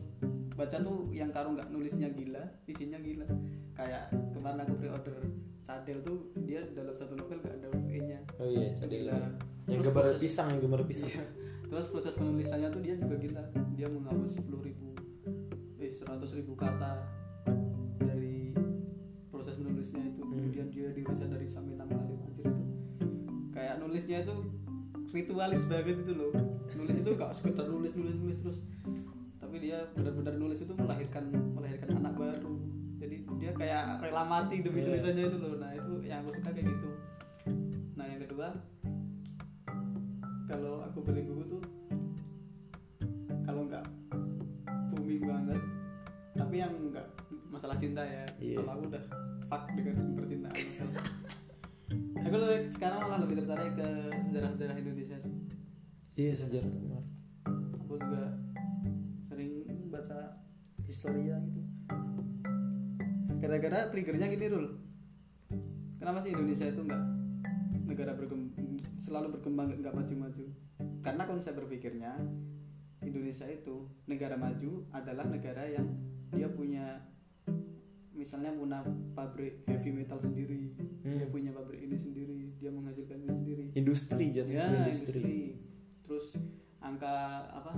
baca 0.55 0.77
tuh 0.79 1.12
yang 1.12 1.36
karo 1.36 1.51
nggak 1.51 1.67
nulisnya 1.67 2.15
gila 2.15 2.47
isinya 2.63 2.95
gila 2.95 3.27
kayak 3.75 4.07
kemarin 4.31 4.63
aku 4.63 4.73
pre-order 4.77 5.19
cadel 5.59 5.99
tuh 5.99 6.31
dia 6.39 6.63
dalam 6.71 6.95
satu 6.95 7.19
novel 7.19 7.43
gak 7.43 7.59
ada 7.59 7.67
huruf 7.67 7.91
e 7.91 7.99
nya 7.99 8.19
Oh 8.36 8.47
iya, 8.47 8.71
cadel. 8.73 9.03
Gila. 9.03 9.19
Yang 9.65 9.81
gambar 9.86 10.05
pisang, 10.15 10.47
yang 10.49 10.62
gambar 10.62 10.81
pisang. 10.83 11.07
Iya. 11.09 11.23
Terus 11.65 11.88
proses 11.89 12.13
penulisannya 12.13 12.67
tuh 12.67 12.79
dia 12.79 12.95
juga 12.95 13.15
gila. 13.15 13.43
Dia 13.73 13.88
menghapus 13.88 14.43
10 14.43 14.59
ribu, 14.62 14.91
eh 15.77 15.88
100 15.89 16.03
ribu 16.33 16.53
kata 16.53 17.22
proses 19.43 19.60
menulisnya 19.60 19.99
itu. 20.08 20.23
Hmm. 20.23 20.32
Kemudian 20.32 20.67
dia 20.71 20.88
diriset 20.95 21.27
dari 21.27 21.43
sampai 21.43 21.75
6 21.75 21.84
kali 21.84 22.15
anjir 22.15 22.47
itu. 22.47 22.63
Kayak 23.51 23.75
nulisnya 23.84 24.23
itu 24.23 24.36
ritualis 25.12 25.67
banget 25.67 25.99
itu 25.99 26.15
loh. 26.15 26.32
Nulis 26.79 26.95
itu 27.03 27.10
gak 27.19 27.36
sekedar 27.36 27.67
nulis 27.67 27.91
nulis 27.91 28.15
nulis 28.23 28.39
terus. 28.39 28.63
Tapi 29.43 29.56
dia 29.60 29.84
benar-benar 29.99 30.39
nulis 30.39 30.63
itu 30.63 30.71
melahirkan 30.79 31.27
melahirkan 31.60 31.91
anak 31.99 32.15
baru. 32.15 32.56
Jadi 33.03 33.15
dia 33.43 33.51
kayak 33.51 33.99
rela 33.99 34.23
mati 34.23 34.63
demi 34.63 34.79
Iya. 34.79 34.95
tulisannya 34.95 35.23
itu 35.27 35.38
loh. 35.43 35.53
Nah 35.60 35.71
itu 35.75 35.93
yang 36.08 36.23
aku 36.23 36.39
suka 36.39 36.49
kayak 36.56 36.67
gitu. 36.71 36.89
Nah 37.99 38.06
yang 38.08 38.21
kedua 38.23 38.47
kalau 40.47 40.88
aku 40.88 41.03
beli 41.03 41.27
buku 41.27 41.60
tuh 41.60 41.63
kalau 43.43 43.67
nggak 43.67 43.84
booming 44.95 45.27
banget 45.27 45.60
tapi 46.32 46.63
yang 46.63 46.71
nggak 46.79 47.08
masalah 47.54 47.78
cinta 47.78 48.02
ya. 48.02 48.26
Iya. 48.42 48.58
kalau 48.66 48.72
aku 48.74 48.84
udah 48.89 49.04
fuck 49.46 49.63
dengan 49.78 50.18
percintaan. 50.18 50.58
Aku 52.24 52.39
lebih, 52.39 52.72
sekarang 52.72 53.04
malah 53.06 53.20
lebih 53.22 53.44
tertarik 53.44 53.78
ke 53.78 53.89
sejarah-sejarah 54.32 54.76
Indonesia 54.80 55.18
sih. 55.20 55.34
Iya 56.18 56.34
sejarah 56.34 56.72
tuh 56.72 56.82
menarik. 56.82 57.10
aku 57.84 57.94
juga 58.00 58.24
sering 59.28 59.52
baca 59.92 60.39
historia 60.88 61.36
gitu. 61.44 61.62
Gara-gara 63.44 63.92
triggernya 63.92 64.32
gini 64.32 64.46
Rul. 64.50 64.68
Kenapa 66.00 66.24
sih 66.24 66.32
Indonesia 66.32 66.66
itu 66.66 66.82
nggak 66.82 67.04
negara 67.92 68.16
berkembang 68.16 68.82
selalu 68.98 69.38
berkembang 69.38 69.76
nggak 69.84 69.94
maju-maju? 69.94 70.46
Karena 71.04 71.24
konsep 71.28 71.54
berpikirnya 71.60 72.18
Indonesia 73.04 73.46
itu 73.52 73.86
negara 74.08 74.39
maju 74.39 74.88
adalah 74.96 75.28
negara 75.28 75.68
yang 75.68 75.92
dia 76.32 76.48
punya 76.50 77.04
misalnya 78.13 78.54
punya 78.54 78.80
pabrik 79.12 79.65
heavy 79.65 79.91
metal 79.91 80.17
sendiri 80.17 80.71
dia 81.04 81.19
Hmm. 81.19 81.28
punya 81.30 81.52
pabrik 81.52 81.82
ini 81.82 81.93
sendiri 81.93 82.56
dia 82.56 82.69
menghasilkan 82.69 83.19
ini 83.19 83.30
sendiri 83.30 83.63
Industri 83.73 84.32
jatuhnya 84.32 84.56
ya 84.56 84.67
industri. 84.86 85.19
industri 85.19 85.38
terus 86.02 86.26
angka 86.80 87.15
apa 87.49 87.73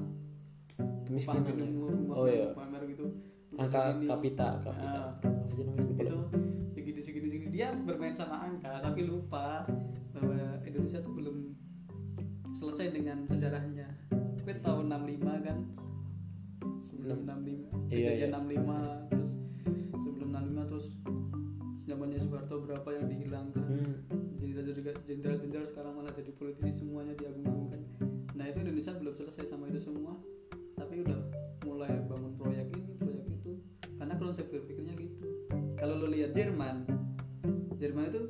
Kemiskinan. 1.05 1.41
upah 1.41 1.49
ya? 1.49 1.55
minimum 1.55 1.95
upah 2.05 2.15
Oh 2.15 2.27
iya. 2.27 2.47
upah 2.51 2.65
gitu 2.85 3.05
Angka 3.55 3.81
segini. 3.89 4.05
kapita, 4.05 4.47
kapita. 4.59 4.83
Ah. 4.83 5.09
Apa 5.15 5.47
sih 5.49 5.63
namanya? 5.63 5.87
Lupa 5.87 6.03
itu 6.03 6.19
segini 6.69 6.99
segini 6.99 7.27
segini 7.29 7.49
dia 7.49 7.67
bermain 7.73 8.11
sama 8.11 8.35
angka 8.43 8.73
tapi 8.79 9.01
lupa 9.03 9.63
bahwa 10.11 10.35
Indonesia 10.61 10.99
tuh 10.99 11.13
belum 11.13 11.37
selesai 12.51 12.91
dengan 12.91 13.23
sejarahnya 13.23 13.87
gue 14.37 14.55
tahun 14.59 14.85
65 14.87 15.23
kan 15.41 15.57
sebelum 16.77 17.19
65 17.23 17.89
Iya, 17.89 18.11
kejadian 18.11 18.29
iya. 18.29 18.37
65 18.61 19.09
terus 19.09 19.31
sebelum 20.55 20.63
65 20.63 20.69
terus 20.71 20.87
zamannya 21.85 22.17
Soeharto 22.17 22.55
berapa 22.63 22.89
yang 22.95 23.05
dihilangkan? 23.11 23.63
Hmm. 23.67 23.95
jenderal-jenderal 25.05 25.67
sekarang 25.67 25.93
malah 25.99 26.13
jadi 26.15 26.31
politisi 26.31 26.79
semuanya 26.79 27.11
diagung-agungkan. 27.19 27.81
Nah 28.39 28.45
itu 28.47 28.57
Indonesia 28.63 28.95
belum 28.95 29.13
selesai 29.13 29.43
sama 29.51 29.67
itu 29.67 29.83
semua. 29.83 30.15
Tapi 30.79 31.03
udah 31.03 31.19
mulai 31.67 31.91
bangun 32.07 32.33
proyek 32.39 32.71
ini 32.71 32.95
proyek 32.95 33.25
itu. 33.27 33.59
Karena 33.99 34.15
konsep 34.15 34.47
berpikirnya 34.47 34.95
gitu. 34.95 35.27
Kalau 35.75 35.99
lo 35.99 36.07
lihat 36.07 36.31
Jerman 36.31 36.87
Jerman 37.75 38.07
itu 38.07 38.21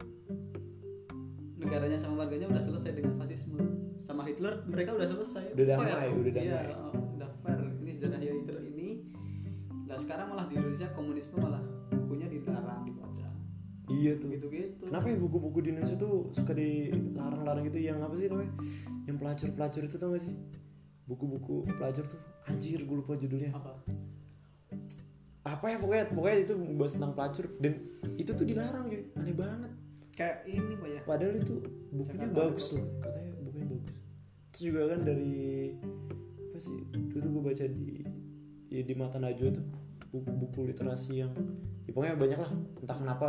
negaranya 1.61 2.01
sama 2.01 2.25
warganya 2.25 2.49
udah 2.49 2.63
selesai 2.65 2.91
dengan 2.97 3.13
fasisme. 3.21 3.61
Sama 4.01 4.25
Hitler 4.25 4.65
mereka 4.65 4.97
udah 4.97 5.05
selesai. 5.05 5.53
Udah 5.53 5.65
damai, 5.77 6.09
udah 6.09 6.31
Iya, 6.41 6.57
damai. 6.65 6.73
oh, 6.73 6.93
udah 7.21 7.29
fair. 7.45 7.61
Ini 7.85 7.91
sejarah 7.93 8.17
Hitler 8.19 8.61
ini. 8.65 9.05
Nah 9.85 9.97
sekarang 10.01 10.33
malah 10.33 10.49
di 10.49 10.57
Indonesia 10.57 10.89
komunisme 10.97 11.37
malah 11.37 11.61
dilarang 12.45 12.85
dibaca 12.85 13.25
iya 13.89 14.17
tuh. 14.17 14.29
Gitu 14.33 14.47
gitu 14.49 14.85
kenapa 14.89 15.05
ya 15.09 15.17
buku-buku 15.17 15.57
di 15.61 15.69
Indonesia 15.73 15.97
tuh 15.97 16.29
suka 16.33 16.53
dilarang-larang 16.57 17.63
gitu? 17.69 17.79
Yang 17.81 17.97
apa 18.01 18.13
sih 18.17 18.27
namanya? 18.29 18.53
Yang 19.05 19.17
pelacur-pelacur 19.21 19.81
itu 19.85 19.95
tau 19.97 20.09
gak 20.13 20.23
sih? 20.25 20.33
Buku-buku 21.05 21.55
pelacur 21.77 22.05
tuh. 22.09 22.21
Anjir 22.49 22.81
gue 22.81 22.97
lupa 22.97 23.13
judulnya. 23.17 23.53
Apa? 23.53 23.71
Apa 25.45 25.65
ya? 25.69 25.77
Pokoknya 25.77 26.05
pokoknya 26.13 26.37
itu 26.41 26.53
bahas 26.77 26.93
tentang 26.97 27.13
pelacur. 27.13 27.45
Dan 27.61 27.73
itu 28.17 28.31
tuh 28.33 28.45
dilarang 28.45 28.89
cuy. 28.89 29.03
Aneh 29.17 29.35
banget. 29.37 29.71
Kayak 30.15 30.37
ini 30.49 30.73
pak 30.79 30.89
ya. 30.89 31.01
Padahal 31.05 31.33
itu 31.37 31.55
bukunya 31.93 32.25
Jakarta 32.25 32.39
bagus 32.41 32.65
loh. 32.73 32.85
Katanya 33.05 33.31
bukunya 33.45 33.67
bagus. 33.69 33.91
Terus 34.49 34.61
juga 34.71 34.81
kan 34.95 34.99
dari 35.05 35.35
apa 36.49 36.57
sih? 36.57 36.77
Dulu 36.89 37.17
tuh 37.21 37.29
gue 37.29 37.43
baca 37.53 37.65
di 37.69 37.87
ya 38.73 38.81
di 38.81 38.93
mata 38.97 39.21
Najwa 39.21 39.49
tuh 39.53 39.65
buku-buku 40.15 40.71
literasi 40.71 41.27
yang 41.27 41.31
ya 41.83 41.91
pokoknya 41.91 42.15
banyak 42.15 42.39
lah. 42.39 42.51
Entah 42.79 42.97
kenapa 42.97 43.27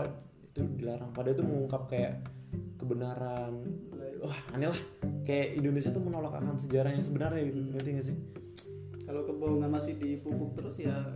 itu 0.54 0.62
dilarang. 0.78 1.10
Padahal 1.10 1.34
itu 1.34 1.44
mengungkap 1.44 1.82
kayak 1.90 2.12
kebenaran. 2.78 3.52
Wah 4.22 4.38
aneh 4.54 4.70
lah. 4.70 4.80
Kayak 5.26 5.58
Indonesia 5.58 5.90
tuh 5.90 6.02
menolak 6.04 6.38
akan 6.38 6.56
sejarah 6.56 6.94
yang 6.94 7.04
sebenarnya 7.04 7.42
gitu. 7.50 7.58
Hmm. 7.58 7.70
ngerti 7.74 7.90
gak 7.98 8.06
sih? 8.06 8.16
Kalau 9.06 9.22
kebohongan 9.22 9.70
masih 9.70 9.94
dipupuk 9.98 10.58
terus 10.58 10.82
ya 10.82 11.14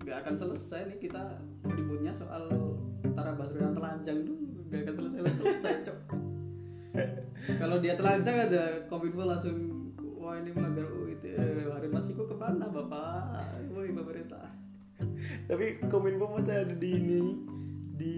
nggak 0.00 0.26
akan 0.26 0.34
selesai 0.34 0.90
nih 0.90 0.98
kita 1.06 1.38
ributnya 1.70 2.10
soal 2.10 2.50
Tara 3.14 3.36
Basro 3.36 3.62
yang 3.62 3.76
telanjang 3.76 4.26
itu 4.26 4.32
nggak 4.66 4.88
akan 4.88 4.94
selesai 4.96 5.20
selesai 5.38 5.74
cok. 5.86 5.98
Kalau 7.62 7.76
dia 7.78 7.94
telanjang 7.94 8.36
ada 8.50 8.90
kominfo 8.90 9.22
langsung 9.22 9.54
wah 10.18 10.34
ini 10.40 10.50
melanggar 10.50 10.88
UIT 10.88 11.24
hari 11.70 11.88
masiku 11.92 12.26
ke 12.26 12.34
mana 12.34 12.66
bapak. 12.66 13.70
Woi 13.70 13.94
pemerintah 13.94 14.49
tapi 15.46 15.78
kominfo 15.86 16.26
masa 16.30 16.62
ada 16.62 16.74
di 16.74 16.90
ini 16.90 17.20
di 17.94 18.14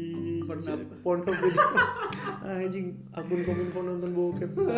Pornhub. 0.46 0.80
Pornhub 1.02 1.34
itu 1.34 1.60
anjing 2.46 2.86
akun 3.10 3.40
kominfo 3.42 3.78
nonton 3.80 4.10
bokep 4.12 4.50
gitu. 4.52 4.62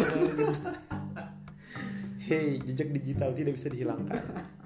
Hei, 2.25 2.57
jejak 2.57 2.89
digital 2.89 3.37
tidak 3.37 3.53
bisa 3.55 3.69
dihilangkan. 3.69 4.17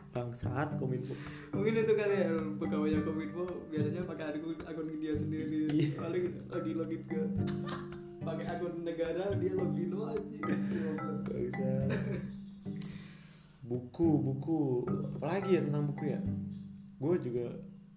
Bangsat 0.09 0.79
kominfo. 0.79 1.13
mungkin 1.53 1.75
itu 1.75 1.93
kali 1.93 2.17
ya 2.23 2.31
pegawainya 2.57 3.01
kominfo 3.03 3.45
biasanya 3.69 4.03
pakai 4.03 4.25
akun 4.33 4.55
akun 4.63 4.87
dia 4.99 5.13
sendiri 5.13 5.69
Iya. 5.69 5.91
paling 5.97 6.25
lagi 6.49 6.73
login 6.75 7.03
ke 7.05 7.21
pakai 8.19 8.47
akun 8.47 8.75
negara 8.83 9.27
dia 9.37 9.53
login 9.53 9.91
aja 9.95 10.39
Bangsat. 11.29 11.91
Buku, 13.63 14.11
buku. 14.25 14.89
Apalagi 15.21 15.59
ya 15.59 15.63
tentang 15.63 15.93
buku 15.93 16.09
ya? 16.09 16.21
Gue 16.99 17.15
juga 17.19 17.47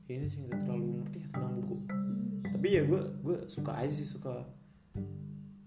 ini 0.07 0.25
sih 0.25 0.41
nggak 0.41 0.59
terlalu 0.61 0.85
ngerti 0.97 1.17
ya 1.17 1.27
tentang 1.29 1.53
buku. 1.57 1.75
Tapi 2.43 2.67
ya 2.69 2.81
gue 2.83 3.01
gue 3.19 3.37
suka 3.47 3.71
aja 3.75 3.89
sih 3.91 4.05
suka. 4.05 4.45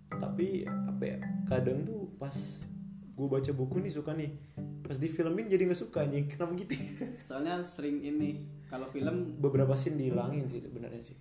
Tapi 0.08 0.46
apa 0.64 1.02
ya? 1.02 1.18
Kadang 1.44 1.82
tuh 1.82 2.08
pas 2.14 2.34
gue 3.10 3.26
baca 3.28 3.50
buku 3.52 3.76
nih 3.80 3.92
suka 3.92 4.12
nih. 4.12 4.30
Pas 4.80 4.94
di 4.94 5.08
filmin 5.08 5.46
jadi 5.46 5.64
nggak 5.64 5.80
suka 5.80 6.04
nih. 6.04 6.26
Kenapa 6.30 6.54
gitu? 6.54 6.74
soalnya 7.20 7.58
sering 7.58 8.00
ini 8.00 8.38
kalau 8.66 8.86
film 8.86 9.34
Beberapa 9.36 9.72
scene 9.72 9.98
dihilangin 9.98 10.44
sih 10.44 10.58
sebenarnya 10.58 11.00
sih. 11.00 11.16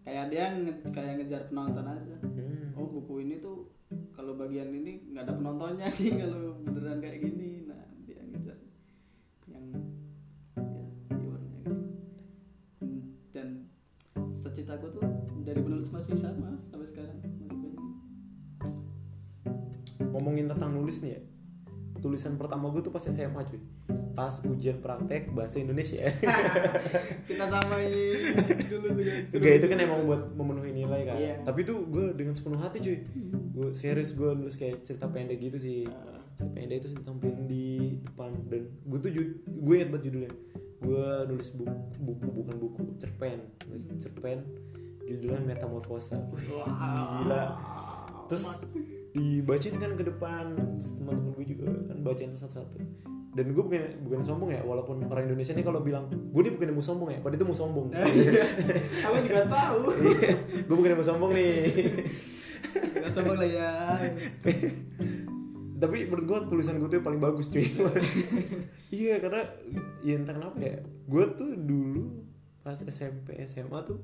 kayak 0.00 0.30
dia 0.30 0.54
nge- 0.54 0.86
kayak 0.88 1.18
ngejar 1.18 1.42
penonton 1.44 1.82
aja 1.82 2.14
Hmm. 2.22 2.70
oh 2.74 2.86
buku 2.86 3.26
ini 3.26 3.36
tuh 3.36 3.66
kalau 4.12 4.32
bagian 4.34 4.70
ini 4.70 5.02
nggak 5.10 5.24
ada 5.24 5.34
penontonnya 5.34 5.90
sih 5.98 6.14
kalau 6.14 6.62
beneran 6.62 7.02
kayak 7.02 7.18
gini 7.20 7.65
masih 16.06 16.22
sama 16.22 16.54
sampai 16.70 16.86
sekarang 16.86 17.18
masih 17.18 17.34
banyak. 17.50 17.82
Ngomongin 20.14 20.46
tentang 20.46 20.70
nulis 20.70 21.02
nih 21.02 21.18
ya 21.18 21.22
tulisan 21.98 22.38
pertama 22.38 22.70
gue 22.70 22.78
tuh 22.78 22.94
pas 22.94 23.02
SMA 23.02 23.42
cuy. 23.42 23.58
Pas 24.14 24.30
ujian 24.46 24.78
praktek 24.78 25.34
bahasa 25.34 25.58
Indonesia. 25.58 26.06
Kita 27.28 27.44
samain 27.50 27.90
dulu 27.90 29.02
juga 29.34 29.48
itu 29.50 29.66
kan 29.66 29.78
emang 29.82 30.06
buat 30.06 30.30
memenuhi 30.30 30.70
nilai 30.70 31.00
kan. 31.10 31.16
Iya. 31.18 31.34
tapi 31.42 31.66
tuh 31.66 31.82
gue 31.90 32.14
dengan 32.14 32.38
sepenuh 32.38 32.62
hati 32.62 32.78
cuy. 32.78 33.02
Gue 33.50 33.74
serius 33.74 34.14
gue 34.14 34.30
nulis 34.30 34.54
kayak 34.54 34.86
cerita 34.86 35.10
pendek 35.10 35.42
gitu 35.42 35.58
sih. 35.58 35.90
Ah. 35.90 36.22
cerita 36.38 36.54
pendek 36.54 36.76
itu 36.86 36.88
ditampilin 37.02 37.44
di 37.50 37.66
depan 38.06 38.30
dan 38.46 38.62
gue 38.70 38.98
tuh 39.02 39.10
gue 39.42 39.74
inget 39.74 39.90
banget 39.90 40.04
judulnya. 40.06 40.32
Gue 40.78 41.06
nulis 41.26 41.50
buku, 41.50 41.74
buku 41.98 42.28
bukan 42.30 42.56
buku 42.62 42.82
cerpen. 43.02 43.42
Nulis 43.66 43.90
cerpen 43.98 44.46
judulnya 45.06 45.40
Metamorfosa 45.46 46.18
Wih, 46.34 46.50
gila. 46.50 47.44
Terus 48.26 48.44
dibacain 49.14 49.76
kan 49.78 49.92
ke 49.94 50.04
depan. 50.04 50.44
Terus 50.82 50.92
teman-teman 50.98 51.32
gue 51.38 51.46
juga 51.46 51.64
kan 51.88 51.96
bacain 52.02 52.30
tuh 52.34 52.40
satu-satu. 52.42 52.76
Dan 53.36 53.52
gue 53.52 53.62
bukan 53.62 54.00
bukan 54.00 54.20
sombong 54.24 54.48
ya 54.48 54.64
walaupun 54.64 55.04
orang 55.12 55.28
Indonesia 55.28 55.52
nih 55.52 55.60
kalau 55.60 55.84
bilang 55.84 56.08
gue 56.08 56.40
nih 56.40 56.52
bukan 56.56 56.72
mau 56.72 56.80
sombong 56.80 57.10
ya 57.12 57.18
padahal 57.20 57.38
itu 57.38 57.46
mau 57.46 57.56
sombong. 57.56 57.86
Aku 57.92 59.16
juga 59.22 59.44
tahu. 59.44 59.80
Gue 60.66 60.76
bukan 60.76 60.96
mau 60.96 61.04
sombong 61.04 61.32
nih. 61.36 61.68
Nggak 62.96 63.12
sombong 63.12 63.36
lah 63.36 63.48
ya. 63.48 63.70
Tapi 65.76 65.96
menurut 66.08 66.24
gue 66.24 66.38
tulisan 66.48 66.80
gue 66.80 66.88
tuh 66.88 66.96
yang 66.96 67.06
paling 67.06 67.20
bagus 67.20 67.46
cuy. 67.52 67.64
Iya 68.86 69.18
karena 69.18 69.42
ya 70.06 70.14
entah 70.14 70.32
kenapa 70.38 70.56
ya 70.62 70.78
gue 70.80 71.24
tuh 71.34 71.52
dulu 71.58 72.22
pas 72.62 72.78
SMP 72.78 73.34
SMA 73.44 73.78
tuh 73.82 73.98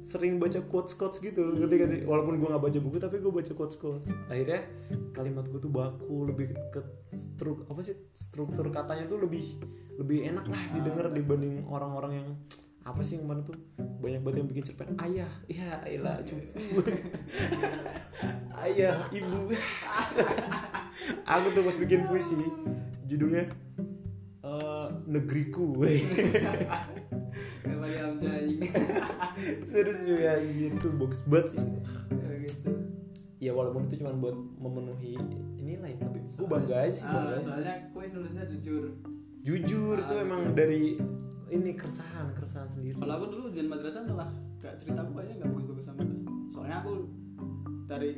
sering 0.00 0.40
baca 0.40 0.60
quotes 0.64 0.96
quotes 0.96 1.20
gitu 1.20 1.56
ngerti 1.56 1.74
gak 1.76 1.90
sih? 1.90 2.00
Walaupun 2.04 2.40
gue 2.40 2.48
nggak 2.48 2.64
baca 2.64 2.78
buku 2.80 2.96
tapi 2.98 3.16
gue 3.20 3.32
baca 3.32 3.52
quotes 3.52 3.76
quotes 3.76 4.08
akhirnya 4.32 4.66
kalimat 5.12 5.44
gue 5.46 5.60
tuh 5.60 5.72
baku 5.72 6.28
lebih 6.28 6.56
ke 6.72 6.80
struk 7.14 7.68
apa 7.68 7.80
sih? 7.84 7.96
Struktur 8.12 8.68
katanya 8.72 9.06
tuh 9.06 9.20
lebih 9.22 9.60
lebih 10.00 10.28
enak 10.32 10.48
lah 10.48 10.62
didengar 10.72 11.12
dibanding 11.12 11.68
orang-orang 11.68 12.12
yang 12.24 12.28
apa 12.80 13.04
sih 13.04 13.20
yang 13.20 13.28
mana 13.28 13.44
tuh? 13.44 13.56
Banyak 13.76 14.24
banget 14.24 14.36
yang 14.40 14.48
bikin 14.48 14.64
cerpen 14.64 14.96
ayah 15.04 15.30
ya 15.44 15.84
ilah 15.84 16.16
cupu 16.24 16.80
ayah 18.64 19.04
ibu. 19.12 19.52
Aku 21.38 21.46
tuh 21.52 21.62
pas 21.64 21.76
bikin 21.76 22.08
puisi 22.08 22.36
judulnya 23.10 23.50
negeriku. 25.06 25.76
Serius 29.70 29.98
cuy 30.04 30.20
ya 30.20 30.34
gitu 30.42 30.86
bagus 30.96 31.20
banget 31.24 31.56
sih. 31.56 31.60
Gitu. 32.40 32.70
Ya 33.40 33.52
walaupun 33.56 33.88
itu 33.88 34.04
cuma 34.04 34.12
buat 34.12 34.36
memenuhi 34.60 35.16
inilah 35.56 35.88
ya 35.88 35.96
tapi 35.96 36.18
gue 36.20 36.46
bangga 36.48 36.76
aja 36.84 36.92
sih 36.92 37.06
bangga 37.08 37.34
aja 37.40 37.44
soalnya 37.46 37.74
kue 37.92 38.04
nulisnya 38.12 38.44
jujur. 38.52 38.84
Jujur 39.40 39.96
tuh 40.04 40.16
Ah, 40.20 40.24
emang 40.24 40.52
jujur. 40.52 40.56
dari 40.56 40.84
ini 41.50 41.70
keresahan 41.74 42.36
keresahan 42.36 42.68
sendiri. 42.68 42.94
Kalau 43.00 43.14
aku 43.16 43.26
dulu 43.32 43.42
ujian 43.48 43.66
madrasah 43.66 44.04
malah 44.04 44.28
gak 44.60 44.76
ceritaku 44.76 45.10
kayaknya 45.16 45.34
gak 45.40 45.50
bagus-bagus 45.56 45.84
sama 45.88 46.02
soalnya 46.52 46.76
aku 46.84 46.92
dari 47.88 48.10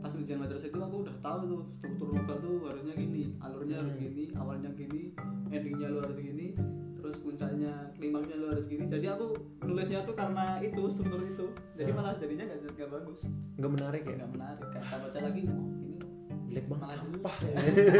pas 0.00 0.10
ujian 0.10 0.38
madrasah 0.38 0.66
itu 0.66 0.78
aku 0.78 0.96
udah 1.02 1.16
tahu 1.18 1.40
tuh 1.46 1.60
struktur 1.70 2.08
novel 2.10 2.36
tuh 2.38 2.54
harusnya 2.66 2.94
gini 2.94 3.22
alurnya 3.38 3.76
harus 3.78 3.92
Hmm. 3.92 4.02
gini 4.02 4.24
awalnya 4.32 4.70
gini 4.70 5.02
endingnya 5.46 5.88
lu 5.88 5.98
harus 6.00 6.16
gini 6.16 6.46
terus 6.94 7.16
puncaknya 7.18 7.72
klimaksnya 7.90 8.36
lu 8.36 8.46
harus 8.48 8.66
gini. 8.66 8.84
Jadi 8.84 9.06
aku 9.06 9.32
nulisnya 9.62 10.00
tuh 10.02 10.12
karena 10.12 10.60
itu 10.60 10.84
struktur 10.86 11.20
itu. 11.22 11.46
Jadi 11.74 11.90
Hmm. 11.90 11.96
malah 11.96 12.12
jadinya 12.14 12.44
gak, 12.44 12.58
gak 12.74 12.90
bagus. 12.90 13.24
Nggak 13.56 13.72
menarik 13.72 14.02
ya? 14.04 14.14
Gak 14.18 14.30
menarik. 14.30 14.66
Kita 14.70 14.96
baca 14.98 15.18
lagi 15.18 15.40
oh 15.42 15.64
ini 15.80 15.96
jelek 16.46 16.66
banget 16.66 16.82
Malah 16.82 16.96
sampah. 16.98 17.34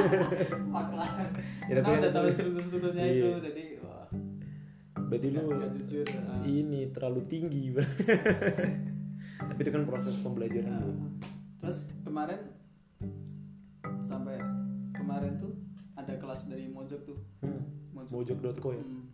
Fuck 0.74 0.88
lah. 0.92 1.10
Ya, 1.64 1.72
tapi 1.78 1.88
udah 1.96 2.10
tahu 2.10 2.24
itu- 2.26 2.36
struktur-strukturnya 2.36 3.02
Iya. 3.02 3.12
itu 3.14 3.28
jadi 3.42 3.64
wah. 3.80 4.06
Berarti 5.02 5.26
lu 5.26 5.40
gak, 5.42 5.56
gak 5.58 5.70
jujur 5.74 6.06
ah. 6.12 6.40
ini 6.42 6.80
terlalu 6.90 7.20
tinggi 7.24 7.64
tapi 9.40 9.58
itu 9.58 9.70
kan 9.70 9.82
proses 9.82 10.14
pembelajaran 10.18 10.76
bro. 10.76 10.92
Terus 11.60 11.92
kemarin 12.02 12.40
sampai 14.08 14.40
kemarin 14.96 15.32
tuh 15.38 15.52
ada 15.94 16.16
kelas 16.16 16.48
dari 16.48 16.66
Mojok 16.72 17.00
tuh. 17.04 17.18
Hmm. 17.44 17.62
Mojok, 17.92 18.12
mojok.co 18.40 18.68
ya? 18.72 18.82
Hmm. 18.82 19.04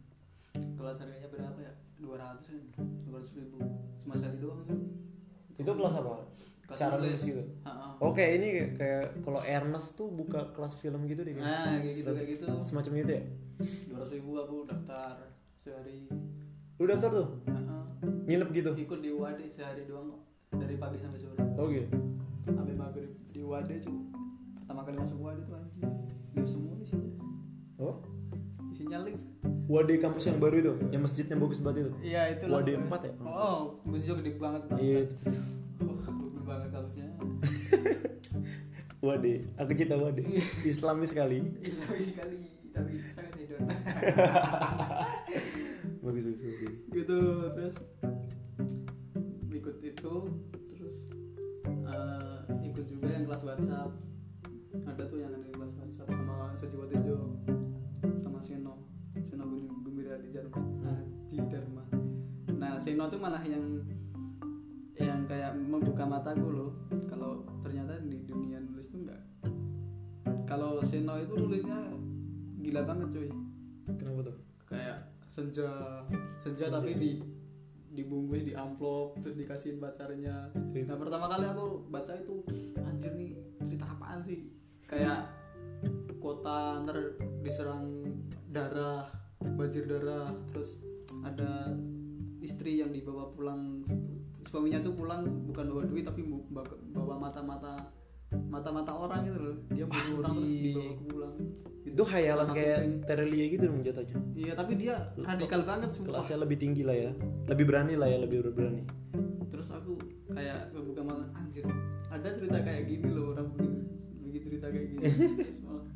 kelas 0.78 0.96
harganya 1.02 1.28
berapa 1.28 1.58
ya? 1.60 1.72
200 2.00 2.72
kan? 2.72 2.86
200 3.10 3.38
ribu. 3.42 3.58
Cuma 4.00 4.14
sehari 4.14 4.38
doang 4.38 4.62
sih 4.64 4.78
itu 5.56 5.70
kelas 5.72 5.94
apa? 6.00 6.20
Kelas 6.68 6.78
cara 6.78 6.94
nulis. 7.00 7.20
gitu? 7.24 7.42
Oke 8.02 8.24
ini 8.36 8.76
kayak 8.76 9.24
kalau 9.24 9.40
Ernest 9.40 9.96
tuh 9.96 10.12
buka 10.12 10.52
kelas 10.52 10.76
film 10.76 11.08
gitu 11.08 11.24
deh 11.24 11.32
nah 11.32 11.80
kayak 11.80 11.94
gitu 12.04 12.10
kayak 12.12 12.28
gitu. 12.36 12.44
Semacam 12.60 12.92
itu 13.00 13.12
ya? 13.16 13.22
dua 13.88 14.04
ratus 14.04 14.12
ribu 14.12 14.36
aku 14.36 14.56
daftar 14.68 15.16
sehari. 15.56 16.04
Lu 16.76 16.84
daftar 16.84 17.08
tuh? 17.08 17.28
Ha-ha. 17.48 17.76
nginep 18.28 18.48
gitu? 18.52 18.70
Ikut 18.76 19.00
di 19.00 19.08
UAD 19.08 19.40
sehari 19.48 19.88
doang 19.88 20.12
kok 20.12 20.20
dari 20.60 20.76
pagi 20.76 21.00
sampai 21.00 21.20
sore. 21.20 21.40
Oh 21.56 21.64
gitu 21.72 21.88
sampai 22.46 22.74
maghrib 22.78 23.10
di 23.34 23.42
UAD 23.42 23.70
cuy 23.82 23.98
pertama 24.62 24.80
kali 24.82 24.96
masuk 24.98 25.18
UAD 25.22 25.38
tuh 25.46 25.54
anjing. 25.58 25.90
Lift 26.34 26.48
semua 26.50 26.74
isinya. 26.82 27.10
Oh? 27.78 27.96
Isinya 28.70 28.98
lift. 29.02 29.26
Wadi 29.66 29.98
kampus 29.98 30.30
yang 30.30 30.38
baru 30.38 30.56
itu 30.62 30.72
yang 30.94 31.02
masjidnya 31.02 31.34
bagus 31.34 31.58
banget 31.58 31.86
itu? 31.86 32.14
Iya 32.14 32.22
itu 32.38 32.44
UAD 32.46 32.68
4 32.86 32.86
ya? 32.86 33.12
oh 33.26 33.82
juga 33.98 34.14
gede 34.22 34.38
banget 34.38 34.62
iya. 34.78 35.02
Oh 35.82 35.94
gede 35.98 36.42
banget 36.46 36.68
kampusnya. 36.70 37.06
Wadi 39.06 39.34
aku 39.58 39.70
cinta 39.74 39.98
Wadi 39.98 40.22
islami 40.62 41.06
sekali. 41.06 41.42
Islami 41.62 41.98
sekali 41.98 42.38
tapi 42.76 42.92
sangat 43.08 43.32
hedon 43.40 43.64
bagus 46.04 46.22
bagus 46.28 46.40
bagus. 46.44 46.74
Gitu 46.92 47.18
terus 47.56 47.76
ikut 49.48 49.76
itu 49.80 50.14
WhatsApp. 53.56 53.88
Ada 54.84 55.02
tuh 55.08 55.16
yang 55.16 55.32
ada 55.32 55.40
di 55.40 55.56
WhatsApp 55.56 56.12
sama 56.12 56.52
Sojiwo 56.52 56.84
Tejo 56.92 57.40
sama 58.20 58.36
Seno. 58.44 58.84
Seno 59.24 59.48
Gembira 59.80 60.20
di 60.20 60.28
Jerman 60.28 60.84
Haji 60.84 61.40
Dharma 61.48 61.88
nah 62.60 62.76
Seno 62.76 63.08
tuh 63.08 63.16
malah 63.16 63.40
yang 63.48 63.80
yang 65.00 65.24
kayak 65.24 65.56
membuka 65.56 66.04
mataku 66.04 66.52
loh. 66.52 66.70
Kalau 67.08 67.48
ternyata 67.64 67.96
di 68.04 68.28
dunia 68.28 68.60
nulis 68.60 68.92
tuh 68.92 69.08
enggak. 69.08 69.24
Kalau 70.44 70.84
Seno 70.84 71.16
itu 71.16 71.32
nulisnya 71.32 71.80
gila 72.60 72.84
banget 72.84 73.08
cuy. 73.08 73.28
Kenapa 73.96 74.20
tuh? 74.32 74.36
Kayak 74.68 75.00
senja 75.24 76.04
senja 76.36 76.68
tapi 76.68 76.92
di 76.92 77.10
dibungkus 77.96 78.44
di 78.44 78.52
amplop 78.52 79.16
terus 79.24 79.34
dikasihin 79.40 79.80
pacarnya. 79.80 80.52
Gitu. 80.76 80.84
nah 80.84 81.00
pertama 81.00 81.26
kali 81.32 81.48
aku 81.48 81.88
baca 81.88 82.12
itu 82.12 82.44
anjir 82.84 83.16
nih 83.16 83.32
cerita 83.64 83.88
apaan 83.88 84.20
sih? 84.20 84.52
Kayak 84.84 85.32
kota 86.20 86.84
ntar 86.84 87.16
diserang 87.40 88.04
darah 88.52 89.08
banjir 89.40 89.88
darah 89.88 90.30
terus 90.52 90.76
ada 91.24 91.72
istri 92.44 92.84
yang 92.84 92.92
dibawa 92.92 93.32
pulang. 93.32 93.80
Suaminya 94.46 94.78
tuh 94.78 94.94
pulang 94.94 95.26
bukan 95.48 95.66
bawa 95.72 95.82
duit 95.88 96.06
tapi 96.06 96.22
bawa 96.94 97.18
mata-mata 97.18 97.95
mata-mata 98.46 98.90
orang 98.90 99.20
gitu 99.24 99.38
loh 99.38 99.56
dia 99.70 99.84
bunuh 99.86 100.14
orang 100.20 100.34
terus 100.40 100.52
dibawa 100.52 100.92
pulang 100.98 101.34
itu 101.86 102.02
hayalan 102.02 102.46
Sama 102.50 102.56
kayak. 102.58 102.78
Terelie 103.06 103.44
gitu 103.54 103.64
dong 103.70 103.80
jatuhnya 103.80 104.16
Iya 104.34 104.52
tapi 104.52 104.72
dia 104.74 104.94
radikal 105.16 105.60
banget 105.62 105.88
sumpah. 105.94 106.18
kelasnya 106.18 106.36
lebih 106.42 106.56
tinggi 106.58 106.82
lah 106.82 106.96
ya 106.98 107.10
lebih 107.46 107.64
berani 107.64 107.94
lah 107.94 108.08
ya 108.10 108.18
lebih 108.20 108.38
berani 108.50 108.82
Terus 109.46 109.70
aku 109.70 109.94
kayak 110.28 110.74
kebuka 110.74 111.00
mata 111.00 111.24
anjir. 111.32 111.62
Ada 112.10 112.28
cerita 112.34 112.58
kayak 112.60 112.90
gini 112.90 113.08
loh 113.08 113.30
orang 113.32 113.46
begini, 113.54 113.78
bikin 114.26 114.40
cerita 114.42 114.66
kayak 114.68 114.86
gini. 114.90 115.02
Terus 115.46 115.58
malah, 115.62 115.86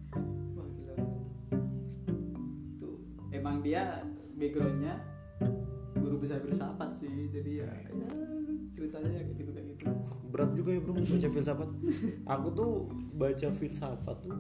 wah 0.55 0.67
gila. 0.71 0.95
Tuh 2.79 2.95
emang 3.35 3.61
dia 3.61 4.01
backgroundnya 4.39 4.95
guru 5.93 6.17
besar 6.17 6.41
filsafat 6.41 6.95
sih. 6.95 7.11
Jadi 7.29 7.61
ya, 7.61 7.69
ya 7.91 8.09
ceritanya 8.71 9.11
ya 9.11 9.23
kayak 9.23 9.37
gitu 9.37 9.51
kayak 9.51 9.67
gitu. 9.73 9.85
berat 10.29 10.51
juga 10.55 10.71
ya 10.71 10.81
bro 10.81 10.93
baca 10.95 11.29
filsafat 11.29 11.69
aku 12.25 12.47
tuh 12.53 12.71
baca 13.13 13.49
filsafat 13.51 14.17
tuh 14.21 14.39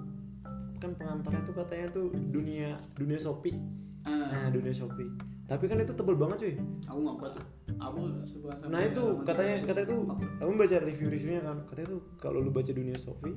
kan 0.76 0.90
pengantarnya 0.94 1.42
tuh 1.44 1.54
katanya 1.54 1.86
tuh 1.90 2.06
dunia 2.30 2.68
dunia 2.94 3.18
Shopee 3.18 3.58
Ah, 4.00 4.32
nah 4.32 4.48
dunia 4.48 4.72
Shopee 4.72 5.12
tapi 5.44 5.66
kan 5.66 5.76
itu 5.76 5.92
tebel 5.92 6.14
banget 6.14 6.36
cuy 6.40 6.54
aku 6.86 6.98
nggak 7.00 7.16
kuat. 7.18 7.32
tuh. 7.34 7.44
Aku 7.76 7.98
nah 8.66 8.80
itu 8.80 9.02
katanya 9.24 9.54
300. 9.58 9.68
katanya 9.68 9.86
tuh 9.88 10.00
kamu 10.38 10.52
baca 10.54 10.76
review-reviewnya 10.80 11.40
kan 11.42 11.56
katanya 11.66 11.88
tuh 11.90 12.00
kalau 12.16 12.38
lu 12.38 12.48
baca 12.48 12.70
dunia 12.70 12.96
Shopee 12.96 13.34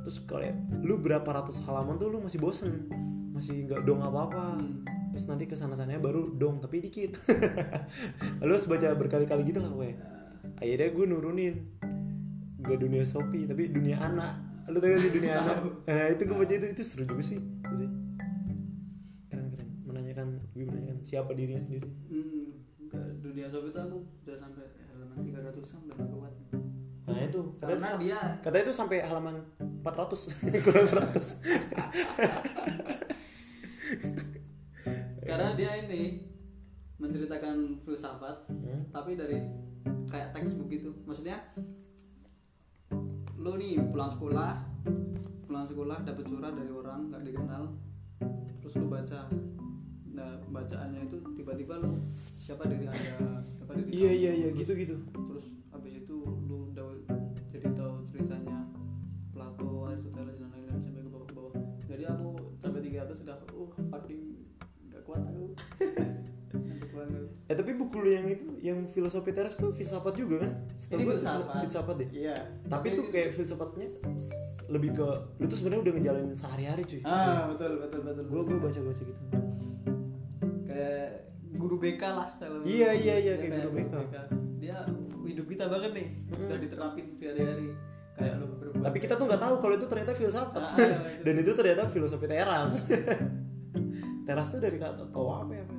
terus 0.00 0.22
kayak 0.22 0.54
lu 0.80 0.96
berapa 0.96 1.26
ratus 1.26 1.60
halaman 1.62 1.96
tuh 1.96 2.08
lu 2.08 2.22
masih 2.22 2.38
bosen 2.38 2.88
masih 3.32 3.66
nggak 3.66 3.84
dong 3.84 4.00
apa-apa 4.00 4.56
Hmm. 4.56 4.80
terus 5.10 5.24
nanti 5.24 5.44
ke 5.44 5.54
sana 5.54 5.72
sananya 5.72 5.98
baru 5.98 6.24
dong 6.30 6.58
tapi 6.58 6.80
dikit 6.80 7.16
lu 8.44 8.50
harus 8.50 8.64
baca 8.64 8.92
berkali-kali 8.92 9.42
gitu 9.44 9.58
lah 9.58 9.68
gue 9.70 9.90
akhirnya 10.58 10.88
gue 10.90 11.04
nurunin. 11.06 11.54
Gak 12.58 12.78
dunia 12.78 13.02
Shopee 13.02 13.46
tapi 13.46 13.70
dunia 13.70 13.96
anak. 13.96 14.34
Lu 14.68 14.76
tahu 14.76 14.92
gak 14.92 15.00
sih 15.00 15.12
dunia 15.14 15.38
anak? 15.38 15.56
Nah 15.86 16.06
itu 16.10 16.22
gue 16.22 16.36
baca 16.36 16.52
itu 16.52 16.66
itu 16.68 16.82
seru 16.82 17.04
juga 17.04 17.22
sih. 17.22 17.38
Jadi, 17.38 17.86
keren 19.26 19.48
keren. 19.48 19.68
Menanyakan 19.82 20.26
gue 20.52 20.64
menanyakan 20.64 20.98
siapa 21.00 21.30
dirinya 21.32 21.56
sendiri. 21.56 21.88
Hmm, 22.10 22.60
dunia 23.18 23.48
sob 23.48 23.64
itu 23.64 23.78
aku 23.78 23.98
udah 24.22 24.36
sampai 24.36 24.64
halaman 24.90 25.16
300 25.22 25.48
an 25.72 25.80
udah 25.86 25.96
gak 25.96 26.10
kuat. 26.10 26.34
nah 27.08 27.24
itu. 27.24 27.40
Katanya 27.56 27.72
Karena 27.72 27.90
dia 27.96 28.18
katanya 28.44 28.64
itu 28.64 28.74
sampai 28.74 28.96
halaman 29.00 29.36
400 29.80 30.28
kurang 30.66 30.84
100 30.84 32.28
karena 35.22 35.52
dia 35.54 35.72
ini 35.80 36.24
menceritakan 36.98 37.56
filsafat 37.80 38.36
Hmm. 38.48 38.84
tapi 38.90 39.14
dari 39.14 39.40
kayak 40.08 40.34
textbook 40.34 40.68
gitu. 40.72 40.90
Maksudnya 41.04 41.38
lu 43.38 43.54
nih 43.54 43.78
pulang 43.92 44.10
sekolah 44.10 44.58
pulang 45.46 45.64
sekolah 45.64 46.02
dapet 46.04 46.24
surat 46.26 46.52
dari 46.52 46.68
orang 46.74 47.08
nggak 47.08 47.22
dikenal 47.24 47.70
terus 48.60 48.74
lu 48.76 48.90
baca. 48.90 49.30
Nah 50.12 50.34
bacaannya 50.50 51.06
itu 51.06 51.16
tiba-tiba 51.38 51.78
lu 51.78 51.96
siapa 52.42 52.66
dari 52.66 52.84
anda? 52.90 53.46
Siapa 53.54 53.72
dari 53.78 53.88
iya 53.94 54.10
iya 54.10 54.32
iya 54.34 54.48
terus- 54.50 54.60
gitu 54.66 54.72
gitu 54.74 54.96
terus 55.14 55.46
eh 67.48 67.56
tapi 67.56 67.72
buku 67.72 67.96
lu 67.96 68.10
yang 68.10 68.26
itu 68.26 68.44
yang 68.60 68.78
filosofi 68.84 69.32
teras 69.32 69.54
tuh 69.54 69.72
filsafat 69.72 70.12
juga 70.12 70.44
kan 70.44 70.52
Setahu 70.74 71.00
Ini 71.00 71.04
filsafat. 71.10 71.56
filsafat 71.58 71.94
deh 71.96 72.08
Iya. 72.12 72.36
tapi 72.66 72.86
itu 72.90 73.02
kayak 73.08 73.28
filsafatnya 73.32 73.88
lebih 74.68 74.90
ke 74.92 75.06
lu 75.34 75.44
tuh 75.46 75.56
sebenarnya 75.56 75.82
udah 75.82 75.92
ngejalanin 75.94 76.34
sehari-hari 76.34 76.82
cuy 76.82 77.00
ah 77.02 77.48
betul 77.48 77.80
betul 77.80 78.00
betul. 78.02 78.22
gue 78.22 78.40
gue 78.44 78.58
baca 78.58 78.80
baca 78.82 79.02
gitu 79.02 79.22
kayak 80.64 81.08
guru 81.50 81.76
BK 81.76 82.02
lah 82.06 82.28
kalau 82.36 82.60
Iya, 82.62 82.90
iya, 82.94 83.14
iya, 83.18 83.32
kayak 83.34 83.52
guru 83.62 83.70
BK. 83.74 83.94
Dia 84.58 84.78
hidup 85.24 85.46
kita 85.46 85.64
banget 85.66 85.90
nih. 85.92 86.06
Mm-mm. 86.28 86.44
Udah 86.44 86.58
diterapin 86.58 87.06
sehari-hari. 87.12 87.72
Kayak 88.12 88.34
lu 88.36 88.46
berbuat. 88.52 88.82
tapi 88.84 88.96
kita 88.98 89.14
tuh 89.14 89.24
nggak 89.24 89.38
tahu 89.40 89.54
kalau 89.58 89.74
itu 89.74 89.86
ternyata 89.86 90.12
filsafat 90.12 90.58
Ah, 90.60 90.74
ah, 90.74 91.00
dan 91.24 91.34
itu 91.34 91.50
ternyata 91.52 91.86
filosofi 91.86 92.26
teras 92.26 92.82
teras 94.26 94.46
tuh 94.48 94.58
dari 94.58 94.76
kata 94.76 95.06
toa 95.08 95.34
apa 95.40 95.52
ya 95.52 95.64
kata 95.64 95.77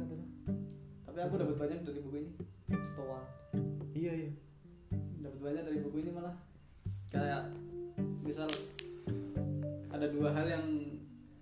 tapi 1.19 1.27
aku 1.27 1.43
dapat 1.43 1.55
banyak 1.59 1.79
dari 1.83 1.99
buku 1.99 2.15
ini. 2.17 2.31
Stoa. 2.87 3.19
iya 3.91 4.11
iya. 4.15 4.31
Dapat 5.19 5.39
banyak 5.43 5.63
dari 5.67 5.77
buku 5.83 5.99
ini 5.99 6.15
malah. 6.15 6.31
Kayak 7.11 7.51
misal 8.23 8.47
ada 9.91 10.07
dua 10.07 10.31
hal 10.31 10.47
yang 10.47 10.63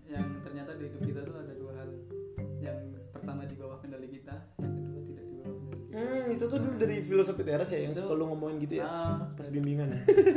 yang 0.04 0.42
ternyata 0.42 0.74
di 0.74 0.90
hidup 0.90 0.98
kita 1.06 1.22
tuh 1.22 1.38
ada 1.38 1.54
dua 1.54 1.78
hal. 1.78 1.94
Yang 2.58 2.78
pertama 3.14 3.46
di 3.46 3.54
bawah 3.54 3.78
kendali 3.78 4.10
kita 4.10 4.34
yang 4.58 4.74
kedua 4.74 5.02
tidak 5.06 5.24
di 5.24 5.34
bawah 5.36 5.54
kendali 5.54 5.78
kita. 5.78 5.94
Hmm, 5.94 6.26
itu 6.28 6.44
tuh 6.44 6.58
dulu 6.58 6.76
dari 6.76 6.98
filosofi 6.98 7.44
teras 7.46 7.70
ya 7.70 7.80
yang 7.80 7.94
Itu- 7.94 8.02
suka 8.02 8.18
lu 8.18 8.26
ngomongin 8.28 8.58
gitu 8.58 8.82
ya? 8.82 8.84
Ah, 8.84 9.30
pas 9.30 9.46
bimbingan 9.46 9.94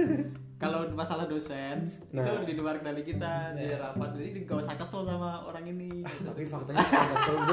kalau 0.62 0.84
masalah 0.92 1.24
dosen 1.24 1.88
Nah. 2.12 2.20
itu 2.36 2.44
di 2.44 2.60
luar 2.60 2.76
kendali 2.76 3.00
kita 3.00 3.56
di 3.56 3.64
Nah. 3.64 3.88
rapat. 3.88 4.20
Jadi 4.20 4.44
gak 4.44 4.60
usah 4.60 4.76
kesel 4.76 5.08
sama 5.08 5.48
orang 5.48 5.64
ini. 5.64 6.04
Usah 6.04 6.28
tapi 6.28 6.44
faktanya 6.44 6.84
kesel 6.84 7.36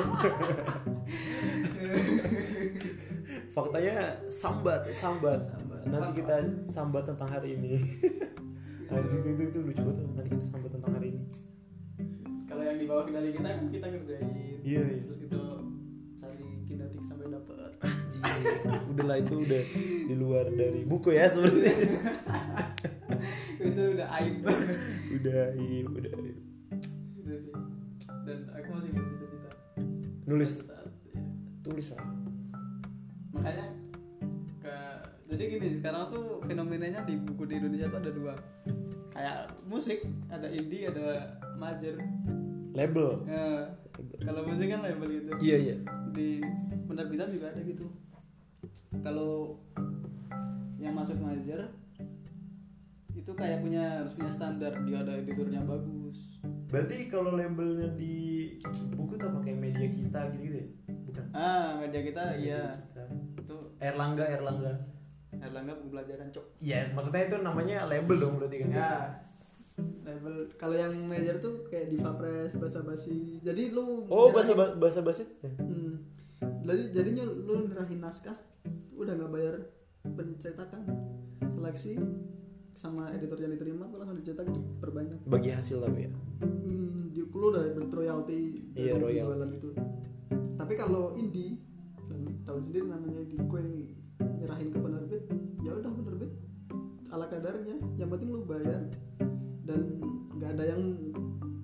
faktanya 3.56 3.96
sambat 4.30 4.82
sambat. 4.94 5.40
Sambat. 5.56 5.82
nanti 5.88 6.10
kita 6.22 6.36
sambat 6.70 7.04
tentang 7.08 7.30
hari 7.30 7.56
ini. 7.58 7.74
Anjing 8.94 9.20
itu, 9.20 9.30
itu 9.36 9.44
itu 9.52 9.60
lucu 9.68 9.82
banget. 9.84 10.06
Nanti 10.16 10.30
kita 10.32 10.46
sambat 10.48 10.72
tentang 10.72 10.92
hari 10.96 11.08
ini. 11.16 11.22
Kalau 12.48 12.64
yang 12.64 12.78
di 12.80 12.86
bawah 12.88 13.04
kendali 13.04 13.30
kita 13.36 13.48
kan 13.52 13.68
kita 13.68 13.86
kerjain 13.92 14.28
Iya, 14.64 14.82
iya. 14.84 15.00
terus 15.04 15.20
kita 15.24 15.40
cari 16.24 16.48
kinetik 16.68 17.04
sampai 17.04 17.28
dapat 17.32 17.56
anjing 17.84 18.24
udahlah 18.98 19.18
itu 19.22 19.36
udah 19.46 19.64
di 20.10 20.16
luar 20.18 20.46
dari 20.50 20.82
buku 20.84 21.10
ya 21.14 21.30
sebenarnya. 21.30 21.76
Itu 23.68 23.82
udah 23.98 24.08
aib. 24.22 24.46
Udah 25.18 25.44
iya 25.58 25.82
udah 25.86 26.14
sih. 26.18 26.36
Dan 28.26 28.40
aku 28.54 28.70
masih 28.74 28.92
bercita-cita 28.94 29.52
nulis. 30.26 30.77
Tulis 31.68 31.88
lah. 31.92 32.08
Makanya 33.36 33.66
ke 34.64 34.76
jadi 35.28 35.36
jadi 35.36 35.44
gini 35.60 35.68
sekarang 35.84 36.08
tuh 36.08 36.40
fenomenanya 36.48 37.04
di 37.04 37.20
buku 37.20 37.44
di 37.44 37.60
Indonesia 37.60 37.92
tuh 37.92 38.00
ada 38.00 38.12
dua. 38.16 38.34
Kayak 39.12 39.38
musik 39.68 40.00
ada 40.32 40.48
indie 40.48 40.88
ada 40.88 41.36
major. 41.60 42.00
Label. 42.72 43.26
Ya, 43.26 43.74
kalau 44.22 44.46
musik 44.48 44.70
kan 44.70 44.86
label 44.86 45.08
gitu. 45.12 45.30
Iya 45.44 45.58
iya. 45.58 45.76
Di 46.14 46.40
penerbitan 46.88 47.28
juga 47.34 47.52
ada 47.52 47.60
gitu. 47.66 47.90
Kalau 49.04 49.60
yang 50.80 50.96
masuk 50.96 51.20
major 51.20 51.68
itu 53.18 53.32
kayak 53.34 53.66
punya 53.66 54.06
harus 54.06 54.14
punya 54.14 54.32
standar 54.32 54.72
dia 54.86 55.04
ada 55.04 55.20
editornya 55.20 55.66
bagus. 55.66 56.40
Berarti 56.70 57.10
kalau 57.10 57.34
labelnya 57.34 57.92
di 57.98 58.56
buku 58.94 59.18
tuh 59.18 59.34
pakai 59.42 59.58
media 59.58 59.90
kita 59.90 60.32
gitu, 60.38 60.44
-gitu 60.48 60.58
ya 60.62 60.68
bukan 61.08 61.26
ah 61.32 61.78
media 61.78 62.02
kita 62.02 62.24
iya 62.36 62.62
Kita. 62.86 63.04
itu 63.38 63.56
Erlangga 63.80 64.26
Erlangga 64.26 64.74
Erlangga 65.34 65.74
pembelajaran 65.76 66.28
cok 66.28 66.46
Iya, 66.60 66.92
maksudnya 66.92 67.24
itu 67.26 67.38
namanya 67.40 67.86
label 67.86 68.16
dong 68.18 68.34
berarti 68.38 68.58
kan? 68.60 68.70
ya 68.72 68.92
label 70.04 70.34
kalau 70.56 70.74
yang 70.74 70.94
major 71.02 71.38
tuh 71.38 71.68
kayak 71.68 71.90
diva 71.90 72.12
press 72.12 72.56
bahasa 72.56 72.82
basi 72.82 73.38
jadi 73.40 73.70
lu 73.70 74.08
Oh, 74.08 74.32
bahasa 74.32 74.56
bahasa 75.00 75.24
ya? 75.38 75.52
hmm. 75.54 75.94
jadi 76.64 76.84
jadinya 76.92 77.24
lu 77.24 77.68
nyerahin 77.68 78.00
naskah 78.00 78.34
udah 78.92 79.14
nggak 79.14 79.30
bayar 79.30 79.56
pencetakan 80.04 80.82
seleksi 81.48 81.94
sama 82.74 83.10
editor 83.12 83.38
yang 83.38 83.52
diterima 83.52 83.86
tuh 83.86 83.98
langsung 83.98 84.18
dicetak 84.18 84.46
diperbanyak 84.48 85.18
Bagi 85.24 85.50
hasil 85.50 85.78
tapi 85.80 86.06
ya. 86.06 86.12
hmm, 86.40 87.10
di 87.10 87.22
lu 87.22 87.46
udah 87.48 87.62
dapat 87.68 87.90
royalti 87.92 88.38
dari 88.72 88.82
Iya, 88.84 88.94
royalti. 88.96 89.30
jualan 89.30 89.52
itu 89.52 89.70
tapi 90.58 90.74
kalau 90.76 91.16
indie 91.16 91.60
dan 92.08 92.22
tahu 92.44 92.60
sendiri 92.64 92.86
namanya 92.88 93.22
di 93.28 93.38
kue 93.48 93.64
nyerahin 94.20 94.70
ke 94.72 94.80
penerbit 94.80 95.24
ya 95.62 95.72
udah 95.76 95.92
penerbit 95.92 96.32
ala 97.12 97.26
kadarnya. 97.28 97.76
Yang 97.96 98.10
penting 98.16 98.30
lu 98.32 98.44
bayar 98.44 98.82
dan 99.64 99.82
nggak 100.38 100.50
ada 100.60 100.64
yang 100.76 100.84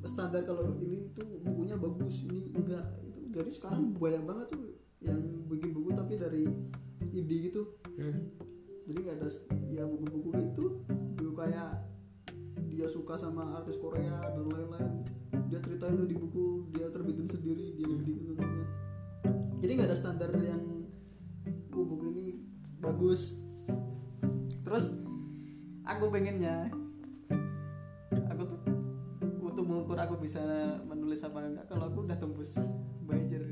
standar 0.03 0.43
kalau 0.43 0.75
ini 0.79 1.07
tuh 1.15 1.39
bukunya 1.43 1.75
bagus 1.79 2.23
ini 2.27 2.51
enggak 2.55 2.85
itu. 3.03 3.19
Jadi 3.33 3.49
sekarang 3.51 3.95
banyak 3.95 4.23
banget 4.23 4.47
tuh 4.51 4.63
yang 5.03 5.19
bikin 5.51 5.75
buku 5.75 5.89
tapi 5.95 6.13
dari 6.15 6.43
indie 7.13 7.51
gitu. 7.51 7.75
Hmm. 7.93 8.25
jadi 8.83 8.99
nggak 8.99 9.17
ada 9.21 9.29
ya 9.71 9.83
buku-buku 9.87 10.29
itu 10.43 10.65
buku 11.15 11.31
kayak 11.39 11.87
dia 12.67 12.87
suka 12.89 13.15
sama 13.15 13.55
artis 13.55 13.79
Korea 13.79 14.17
dan 14.33 14.43
lain-lain 14.43 15.07
dia 15.49 15.59
ceritain 15.61 15.95
tuh 15.97 16.07
di 16.07 16.15
buku 16.17 16.69
dia 16.73 16.87
terbitin 16.89 17.27
sendiri 17.29 17.65
dia 17.77 17.87
bikin 17.89 18.15
semuanya 18.21 18.65
jadi 19.63 19.71
nggak 19.77 19.89
ada 19.89 19.97
standar 19.97 20.29
yang 20.39 20.63
oh 21.73 21.85
buku 21.85 22.05
ini 22.13 22.27
bagus 22.81 23.37
terus 24.63 24.93
aku 25.85 26.09
pengennya 26.09 26.69
aku 28.29 28.41
tuh 28.47 28.59
untuk 29.43 29.65
mengukur 29.65 29.97
aku 29.99 30.17
bisa 30.17 30.41
menulis 30.85 31.21
apa 31.21 31.43
enggak 31.43 31.65
kalau 31.69 31.89
aku 31.89 32.05
udah 32.05 32.17
tembus 32.17 32.57
belajar 33.05 33.43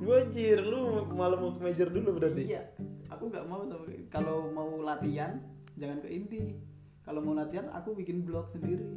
Wajir, 0.00 0.58
lu 0.66 1.06
malah 1.14 1.38
mau 1.38 1.54
ke 1.54 1.60
major 1.62 1.86
dulu 1.86 2.18
berarti? 2.18 2.50
Iya, 2.50 2.66
aku 3.14 3.30
nggak 3.30 3.46
mau 3.46 3.62
sama 3.68 3.86
kalau 4.10 4.50
mau 4.50 4.82
latihan 4.82 5.38
jangan 5.78 6.02
ke 6.02 6.08
indie. 6.10 6.58
Kalau 7.06 7.22
mau 7.22 7.36
latihan 7.36 7.70
aku 7.70 7.94
bikin 7.94 8.26
blog 8.26 8.50
sendiri. 8.50 8.90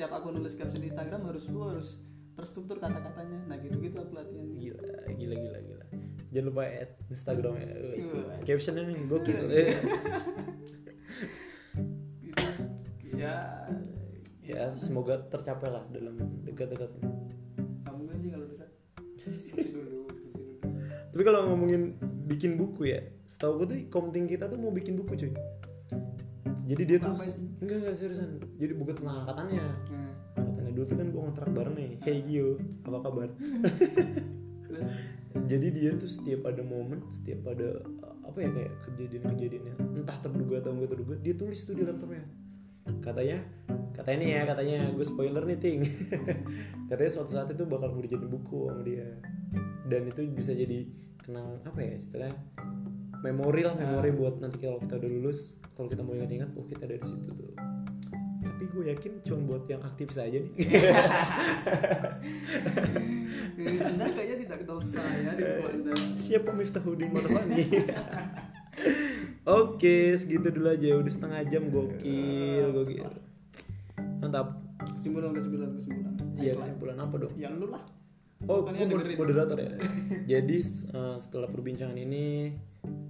Setiap 0.00 0.16
aku 0.16 0.32
nulis 0.32 0.56
caption 0.56 0.80
di 0.80 0.88
Instagram 0.88 1.28
harus 1.28 1.44
lu 1.52 1.60
harus 1.60 2.00
terstruktur 2.32 2.80
kata-katanya. 2.80 3.36
Nah 3.44 3.60
gitu-gitu 3.60 4.00
aku 4.00 4.16
latihan. 4.16 4.48
Gila, 4.56 4.80
gila, 5.12 5.36
gila, 5.36 5.58
gila. 5.60 5.84
Jangan 6.32 6.46
lupa 6.48 6.62
add 6.64 6.96
Instagram 7.12 7.52
ya. 7.60 7.68
Itu. 7.68 8.16
Iya. 8.16 8.40
Captionnya 8.48 8.82
nih 8.88 8.96
gokil. 9.04 9.44
Eh. 9.52 9.76
Itu 12.32 13.12
ya 13.12 13.68
ya, 14.40 14.72
semoga 14.72 15.20
tercapai 15.20 15.68
lah 15.68 15.84
dalam 15.92 16.16
dekat-dekat 16.48 16.96
ini. 16.96 17.12
kamu 17.84 18.00
kan 18.08 18.16
kalau 18.24 18.46
dulu, 18.48 18.56
dulu. 19.52 20.00
Tapi 21.12 21.22
kalau 21.28 21.40
ngomongin 21.52 22.00
bikin 22.24 22.56
buku 22.56 22.88
ya, 22.88 23.04
setahu 23.28 23.52
gue 23.60 23.66
tuh 23.68 23.78
komting 23.92 24.24
kita 24.24 24.48
tuh 24.48 24.56
mau 24.56 24.72
bikin 24.72 24.96
buku 24.96 25.12
cuy. 25.12 25.32
Jadi 26.64 26.82
dia 26.88 26.96
tuh? 27.04 27.12
Enggak 27.60 27.76
enggak 27.84 27.96
seriusan. 27.96 28.30
Jadi 28.56 28.72
buku 28.72 28.90
tentang 28.96 29.24
angkatannya. 29.24 29.60
Nah, 29.60 30.12
Angkatannya 30.40 30.72
dulu 30.72 30.84
tuh 30.88 30.96
kan 30.96 31.06
gue 31.12 31.20
ngontrak 31.20 31.50
bareng 31.52 31.76
nih. 31.76 31.90
Hey 32.00 32.18
Gio, 32.24 32.56
apa 32.88 32.98
kabar? 33.04 33.28
terus 34.64 34.92
Jadi 35.30 35.66
dia 35.70 35.90
tuh 35.94 36.10
setiap 36.10 36.50
ada 36.50 36.62
momen, 36.64 37.06
setiap 37.06 37.54
ada 37.54 37.82
uh, 38.02 38.16
apa 38.26 38.38
ya 38.42 38.50
kayak 38.50 38.72
kejadian-kejadiannya, 38.82 39.74
entah 40.02 40.18
terduga 40.18 40.58
atau 40.58 40.74
enggak 40.74 40.90
terduga, 40.94 41.14
dia 41.22 41.34
tulis 41.38 41.60
tuh 41.62 41.74
di 41.78 41.82
laptopnya. 41.86 42.24
Katanya, 42.98 43.38
katanya 43.94 44.18
nih 44.18 44.30
ya, 44.30 44.42
katanya 44.50 44.78
gue 44.90 45.06
spoiler 45.06 45.44
nih 45.46 45.58
ting. 45.58 45.80
katanya 46.90 47.10
suatu 47.14 47.30
saat 47.38 47.50
itu 47.54 47.62
bakal 47.66 47.94
mau 47.94 48.02
dijadiin 48.02 48.30
buku 48.30 48.70
sama 48.70 48.82
dia. 48.82 49.06
Dan 49.86 50.10
itu 50.10 50.26
bisa 50.34 50.50
jadi 50.54 50.86
kenang 51.22 51.62
apa 51.62 51.78
ya 51.78 51.94
istilahnya 51.94 52.34
memori 53.20 53.62
lah 53.64 53.74
memori 53.76 54.10
buat 54.12 54.40
nanti 54.40 54.58
kalau 54.60 54.80
kita 54.80 54.96
udah 55.00 55.10
lulus 55.10 55.54
kalau 55.76 55.88
kita 55.88 56.02
mau 56.04 56.16
ingat-ingat 56.16 56.50
oh 56.56 56.64
kita 56.64 56.88
ada 56.88 56.96
di 56.96 57.06
situ 57.06 57.30
tuh 57.36 57.52
tapi 58.40 58.64
gue 58.72 58.84
yakin 58.92 59.12
cuma 59.24 59.40
buat 59.48 59.64
yang 59.68 59.82
aktif 59.84 60.12
saja 60.12 60.40
nih 60.40 60.52
Anda 63.60 64.04
kayaknya 64.08 64.36
tidak 64.48 64.58
kenal 64.64 64.80
saya 64.80 65.30
di 65.36 65.42
buku 65.44 65.64
Anda. 65.68 65.92
Siapa 66.16 66.50
Miftahudin 66.56 67.12
Marfani? 67.12 67.64
Oke, 69.60 70.16
segitu 70.16 70.48
dulu 70.52 70.72
aja. 70.72 70.96
Udah 70.96 71.12
setengah 71.12 71.40
jam 71.48 71.68
gokil, 71.68 72.66
gokil. 72.72 73.12
Mantap. 74.20 74.56
Kesimpulan 74.96 75.32
kesimpulan 75.36 75.70
kesimpulan. 75.76 76.14
Iya, 76.40 76.52
kesimpulan 76.56 76.96
apa 76.96 77.14
dong? 77.20 77.32
Yang 77.36 77.54
lu 77.60 77.66
lah. 77.72 77.84
Oh, 78.48 78.64
Kan 78.64 78.72
gue 78.72 79.16
moderator 79.20 79.56
ya. 79.60 79.76
Jadi 80.36 80.56
eh, 80.64 81.16
setelah 81.20 81.48
perbincangan 81.52 81.96
ini, 81.96 82.56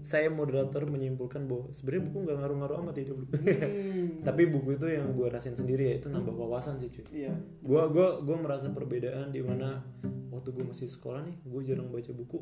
saya 0.00 0.33
moderator 0.33 0.88
menyimpulkan 0.88 1.44
bahwa 1.44 1.68
sebenarnya 1.76 2.02
buku 2.09 2.18
nggak 2.24 2.37
ngaruh-ngaruh 2.40 2.76
amat 2.85 2.96
hidup 3.04 3.16
lu. 3.20 3.26
Hmm. 3.28 4.24
Tapi 4.26 4.42
buku 4.48 4.80
itu 4.80 4.87
yang 4.88 5.12
gue 5.12 5.28
rasain 5.28 5.52
sendiri 5.52 5.92
ya 5.92 5.94
itu 6.00 6.09
nambah 6.09 6.33
wawasan 6.33 6.80
sih 6.80 6.88
cuy. 6.88 7.04
Iya. 7.12 7.37
Gua 7.61 7.92
gua 7.92 8.24
gua 8.24 8.37
merasa 8.40 8.72
perbedaan 8.72 9.28
di 9.28 9.44
mana 9.44 9.85
waktu 10.33 10.56
gue 10.56 10.64
masih 10.64 10.88
sekolah 10.88 11.20
nih, 11.28 11.37
gue 11.44 11.61
jarang 11.68 11.92
baca 11.92 12.11
buku. 12.16 12.40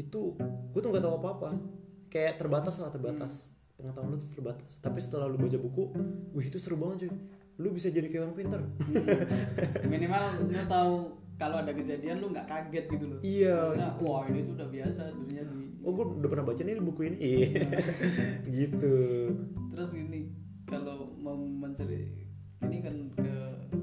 Itu 0.00 0.40
gue 0.72 0.80
tuh 0.80 0.88
nggak 0.88 1.04
tahu 1.04 1.14
apa-apa. 1.20 1.50
Kayak 2.08 2.40
terbatas 2.40 2.80
lah 2.80 2.88
terbatas. 2.88 3.52
Pengetahuan 3.76 4.08
lu 4.08 4.16
tuh 4.16 4.30
terbatas. 4.32 4.70
Tapi 4.80 4.98
setelah 5.04 5.28
lu 5.28 5.36
baca 5.36 5.58
buku, 5.60 5.92
wih 6.32 6.48
itu 6.48 6.56
seru 6.56 6.80
banget 6.80 7.06
cuy. 7.06 7.12
Lu 7.60 7.68
bisa 7.76 7.92
jadi 7.92 8.08
kayak 8.08 8.24
orang 8.24 8.36
pintar. 8.40 8.60
Hmm. 8.64 9.04
Minimal 9.92 10.48
lu 10.48 10.64
tahu 10.64 10.94
kalau 11.38 11.60
ada 11.60 11.70
kejadian 11.70 12.18
lu 12.18 12.32
nggak 12.32 12.48
kaget 12.48 12.84
gitu 12.90 13.04
loh. 13.04 13.20
Iya, 13.22 13.54
Maksudnya, 13.54 13.88
wah 14.02 14.24
ini 14.26 14.40
tuh 14.42 14.54
udah 14.58 14.68
biasa 14.72 15.00
sebenarnya 15.14 15.44
di 15.46 15.67
Oh 15.80 15.90
gue 15.90 16.04
udah 16.18 16.28
pernah 16.28 16.44
baca 16.44 16.60
nih 16.60 16.78
buku 16.78 17.00
ini. 17.04 17.16
Iya. 17.18 17.48
gitu. 18.58 18.94
terus 19.70 19.94
gini 19.94 20.34
kalau 20.64 21.14
mau 21.14 21.38
mencari 21.38 22.10
ini 22.60 22.82
kan 22.82 22.94
ke 23.14 23.30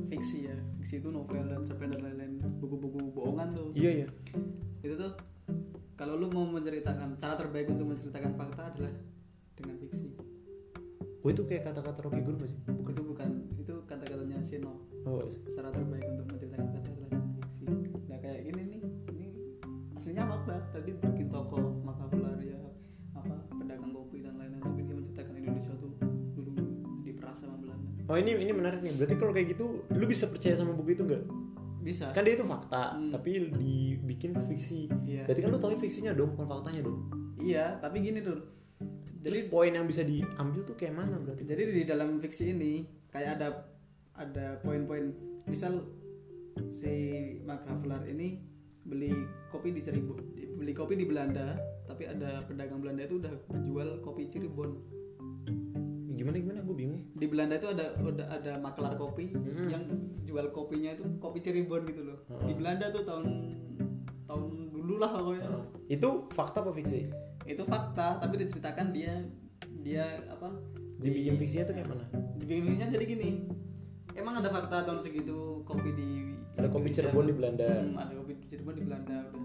fiksi 0.06 0.46
ya 0.46 0.56
fiksi 0.78 1.00
itu 1.00 1.08
novel 1.08 1.48
dan 1.48 1.64
cerpen 1.64 1.88
dan 1.88 2.04
lain-lain 2.04 2.44
buku-buku 2.60 3.00
bohongan 3.10 3.48
tuh 3.48 3.72
Iya 3.72 4.04
ya. 4.04 4.08
itu 4.82 4.94
tuh 4.94 5.16
kalau 5.96 6.20
lu 6.20 6.28
mau 6.28 6.44
menceritakan 6.44 7.16
cara 7.16 7.40
terbaik 7.40 7.72
untuk 7.72 7.88
menceritakan 7.88 8.36
fakta 8.36 8.70
adalah 8.70 8.92
dengan 9.56 9.80
fiksi 9.80 10.12
Oh 11.24 11.32
itu 11.32 11.42
kayak 11.42 11.66
kata-kata 11.66 12.06
Rocky 12.06 12.22
gak 12.22 12.46
sih? 12.46 12.60
buku 12.70 12.90
itu 12.92 13.02
bukan 13.02 13.30
itu 13.58 13.74
kata-katanya 13.88 14.38
Sino 14.44 14.84
Oh, 15.08 15.24
cara 15.50 15.72
terbaik 15.72 16.06
untuk 16.12 16.28
menceritakan 16.28 16.70
tadi 20.72 20.92
bikin 20.96 21.28
toko 21.30 21.58
Makabularia 21.82 22.60
apa 23.14 23.36
pedagang 23.52 23.92
kopi 23.92 24.22
dan 24.22 24.36
lain-lain 24.38 24.62
tapi 24.62 24.82
dia 24.84 24.96
menceritakan 24.96 25.34
Indonesia 25.38 25.74
tuh 25.78 25.92
dulu 26.36 26.52
diperas 27.02 27.38
sama 27.42 27.56
Belanda 27.58 27.90
oh 28.06 28.18
ini 28.18 28.32
ini 28.38 28.52
menarik 28.54 28.86
nih. 28.86 28.94
Berarti 28.96 29.16
kalau 29.18 29.34
kayak 29.34 29.58
gitu, 29.58 29.82
lu 29.90 30.06
bisa 30.06 30.30
percaya 30.30 30.54
sama 30.54 30.78
buku 30.78 30.94
itu 30.94 31.04
nggak? 31.04 31.24
bisa 31.86 32.10
Kan 32.18 32.26
dia 32.26 32.34
itu 32.34 32.42
fakta, 32.42 32.98
Hmm. 32.98 33.14
tapi 33.14 33.46
dibikin 33.54 34.34
fiksi. 34.50 34.90
Iya. 35.06 35.30
Berarti 35.30 35.42
kan 35.46 35.50
lu 35.54 35.60
tahu 35.62 35.78
fiksinya 35.78 36.18
dong, 36.18 36.34
bukan 36.34 36.50
faktanya 36.50 36.82
dong. 36.82 37.06
Iya, 37.38 37.78
tapi 37.78 38.02
gini 38.02 38.26
tuh. 38.26 38.42
Terus 39.22 39.46
Jadi 39.46 39.54
poin 39.54 39.70
yang 39.70 39.86
bisa 39.86 40.02
diambil 40.02 40.66
tuh 40.66 40.74
kayak 40.74 40.98
mana 40.98 41.18
berarti? 41.22 41.46
jadi 41.46 41.62
di 41.66 41.86
dalam 41.86 42.18
fiksi 42.18 42.58
ini 42.58 42.86
kayak 43.14 43.38
ada 43.38 43.70
ada 44.18 44.58
poin-poin. 44.66 45.14
Misal 45.46 45.86
si 46.74 46.94
Makavlar 47.46 48.06
ini 48.10 48.42
beli 48.86 49.10
kopi 49.50 49.74
di 49.74 49.82
Cirebon, 49.82 50.18
beli 50.56 50.72
kopi 50.72 50.94
di 50.94 51.06
Belanda, 51.10 51.58
tapi 51.84 52.06
ada 52.06 52.38
pedagang 52.46 52.80
Belanda 52.80 53.02
itu 53.04 53.18
udah 53.18 53.34
jual 53.66 54.00
kopi 54.00 54.30
Cirebon. 54.30 54.78
Gimana 56.16 56.38
gimana? 56.40 56.60
Gue 56.64 56.76
bingung. 56.78 57.04
Di 57.12 57.28
Belanda 57.28 57.58
itu 57.58 57.68
ada 57.68 57.98
udah 58.00 58.28
ada 58.32 58.56
makelar 58.62 58.96
kopi 58.96 59.34
Hmm. 59.34 59.68
yang 59.68 59.84
jual 60.24 60.48
kopinya 60.50 60.96
itu 60.96 61.04
kopi 61.18 61.42
Cirebon 61.42 61.84
gitu 61.90 62.02
loh. 62.06 62.18
Di 62.46 62.54
Hmm. 62.54 62.60
Belanda 62.62 62.94
tuh 62.94 63.04
tahun 63.04 63.26
tahun 64.26 64.44
dulu 64.72 64.96
lah 65.02 65.12
pokoknya. 65.12 65.50
Uh, 65.50 65.64
itu 65.86 66.10
fakta 66.32 66.62
apa 66.62 66.72
fiksi? 66.72 67.10
itu 67.46 67.62
fakta 67.62 68.18
tapi 68.18 68.42
diceritakan 68.42 68.90
dia 68.90 69.22
dia 69.86 70.18
apa 70.26 70.50
dibikin 70.98 71.38
fiksinya 71.38 71.70
tuh 71.70 71.78
kayak 71.78 71.94
mana 71.94 72.06
dibikin 72.42 72.74
fiksinya 72.74 72.90
jadi 72.90 73.06
gini 73.06 73.30
emang 74.18 74.42
ada 74.42 74.50
fakta 74.50 74.82
tahun 74.82 74.98
segitu 74.98 75.62
kopi 75.62 75.94
di 75.94 76.10
Ada 76.56 76.68
kopi 76.68 76.90
Cirebon 76.90 77.26
di 77.26 77.36
Belanda. 77.36 77.68
Hmm, 77.68 77.96
ada 77.96 78.12
kopi 78.14 78.34
Cirebon 78.46 78.76
di 78.76 78.84
Belanda 78.84 79.18
udah 79.28 79.44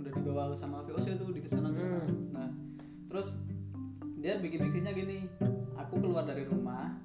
udah 0.00 0.12
dibawa 0.16 0.54
sama 0.54 0.80
VOC 0.82 1.12
tuh 1.14 1.28
di 1.30 1.40
ke 1.40 1.48
sana 1.48 1.68
Hmm. 1.68 2.32
nah 2.32 2.48
terus 3.06 3.36
dia 4.16 4.36
bikin 4.36 4.64
fiksinya 4.64 4.90
gini 4.90 5.28
aku 5.74 6.00
keluar 6.00 6.24
dari 6.24 6.44
rumah 6.44 6.96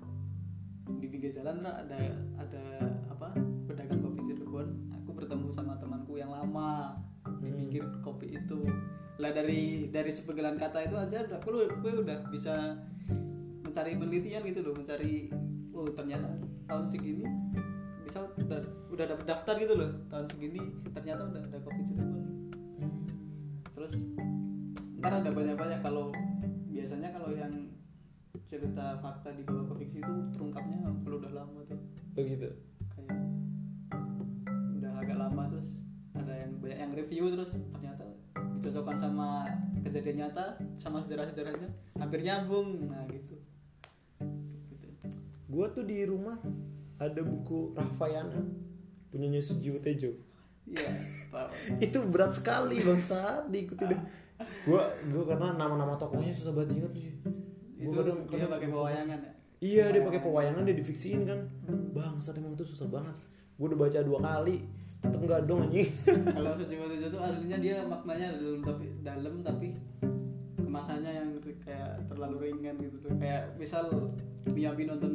di 0.87 1.05
pinggir 1.05 1.27
jalan 1.29 1.59
ada 1.59 1.99
ada 2.35 2.63
apa 3.07 3.35
pedagang 3.67 3.99
kopi 3.99 4.23
Cirebon 4.23 4.67
aku 4.95 5.11
bertemu 5.11 5.51
sama 5.51 5.75
temanku 5.75 6.15
yang 6.15 6.31
lama 6.31 6.95
di 7.43 7.51
Hmm. 7.51 7.57
pinggir 7.59 7.83
kopi 7.99 8.31
itu 8.33 8.63
lah 9.15 9.31
dari 9.31 9.91
dari 9.91 10.11
sepegelan 10.11 10.55
kata 10.55 10.87
itu 10.87 10.95
aja 10.95 11.23
udah 11.23 11.37
aku 11.37 11.49
gue 11.67 11.93
udah 11.99 12.31
bisa 12.31 12.79
mencari 13.59 13.95
penelitian 13.95 14.43
gitu 14.45 14.59
loh 14.61 14.71
mencari 14.71 15.27
oh 15.71 15.87
ternyata 15.91 16.31
tahun 16.63 16.87
segini 16.87 17.27
bisa 18.05 18.19
udah 18.45 18.61
udah 18.93 19.05
dapet 19.09 19.25
daftar 19.25 19.55
gitu 19.57 19.73
loh 19.73 19.91
tahun 20.13 20.25
segini 20.29 20.61
ternyata 20.93 21.25
udah 21.25 21.41
ada 21.41 21.57
kopi 21.65 21.81
Cirebon 21.81 22.21
nih 22.21 22.35
terus 23.73 23.93
ntar 25.01 25.21
ada 25.21 25.29
banyak 25.33 25.57
banyak 25.57 25.79
kalau 25.83 26.13
biasanya 26.69 27.09
kalau 27.11 27.29
yang 27.33 27.51
cerita 28.45 28.99
fakta 29.01 29.33
di 29.33 29.41
bawah 29.41 29.73
ke 29.73 29.73
fiksi 29.83 29.97
itu 30.03 30.13
terungkapnya 30.35 30.85
kalau 31.03 31.17
udah 31.17 31.33
lama 31.33 31.59
tuh. 31.65 31.79
Oh 32.15 32.21
gitu? 32.23 32.49
Kayak 32.93 33.17
udah 34.79 34.91
agak 35.01 35.17
lama 35.17 35.43
terus 35.49 35.73
ada 36.15 36.33
yang 36.39 36.51
banyak 36.61 36.79
yang 36.79 36.91
review 36.93 37.23
terus 37.33 37.57
ternyata 37.73 38.05
dicocokkan 38.59 38.97
sama 38.99 39.49
kejadian 39.83 40.27
nyata 40.27 40.55
sama 40.77 41.01
sejarah 41.01 41.27
sejarahnya 41.33 41.69
hampir 41.97 42.21
nyambung. 42.21 42.85
Nah 42.85 43.03
gitu. 43.09 43.35
Gitu. 44.71 44.87
Gua 45.49 45.71
tuh 45.73 45.83
di 45.87 46.05
rumah 46.05 46.37
ada 46.95 47.21
buku 47.21 47.75
Raffayana 47.75 48.39
punyanya 49.11 49.39
Sujiwo 49.39 49.79
Tejo. 49.79 50.11
Iya 50.65 51.15
tahu. 51.35 51.49
Itu 51.85 51.97
berat 52.07 52.31
sekali 52.31 52.79
bangsat 52.79 53.51
diikuti 53.51 53.83
deh. 53.91 54.01
Gua 54.63 54.91
gua 55.11 55.23
karena 55.27 55.47
nama-nama 55.55 55.99
tokohnya 55.99 56.31
susah 56.31 56.55
banget 56.55 56.79
ingat 56.79 56.91
sih. 56.95 57.13
Itu 57.79 57.91
gua 57.91 58.03
kadang 58.03 58.19
dia 58.23 58.31
kadang 58.39 58.51
pakai 58.55 58.69
pewayangan 58.71 59.19
ya? 59.19 59.31
Iya 59.63 59.85
dia 59.91 60.01
pakai 60.03 60.21
pewayangan. 60.23 60.61
dia 60.63 60.75
difiksiin 60.75 61.21
kan. 61.27 61.39
Bangsat 61.91 62.39
emang 62.39 62.55
itu 62.55 62.65
susah 62.67 62.87
banget. 62.87 63.15
Gua 63.59 63.65
udah 63.71 63.79
baca 63.87 63.99
dua 64.03 64.19
kali 64.23 64.57
tetep 65.05 65.21
nggak 65.21 65.41
dong 65.45 65.61
anjing. 65.69 65.89
Kalau 66.35 66.51
suci 66.57 66.75
waktu 66.81 66.95
itu 66.97 67.17
aslinya 67.19 67.57
dia 67.61 67.75
maknanya 67.85 68.27
dalam 68.39 68.61
tapi 68.65 68.85
dalam 69.05 69.33
tapi 69.45 69.67
kemasannya 70.57 71.11
yang 71.13 71.29
kayak 71.61 71.99
terlalu 72.09 72.49
ringan 72.49 72.75
gitu 72.81 72.97
tuh. 73.03 73.11
Kayak 73.19 73.53
misal 73.59 73.85
Miyabi 74.49 74.87
nonton 74.89 75.13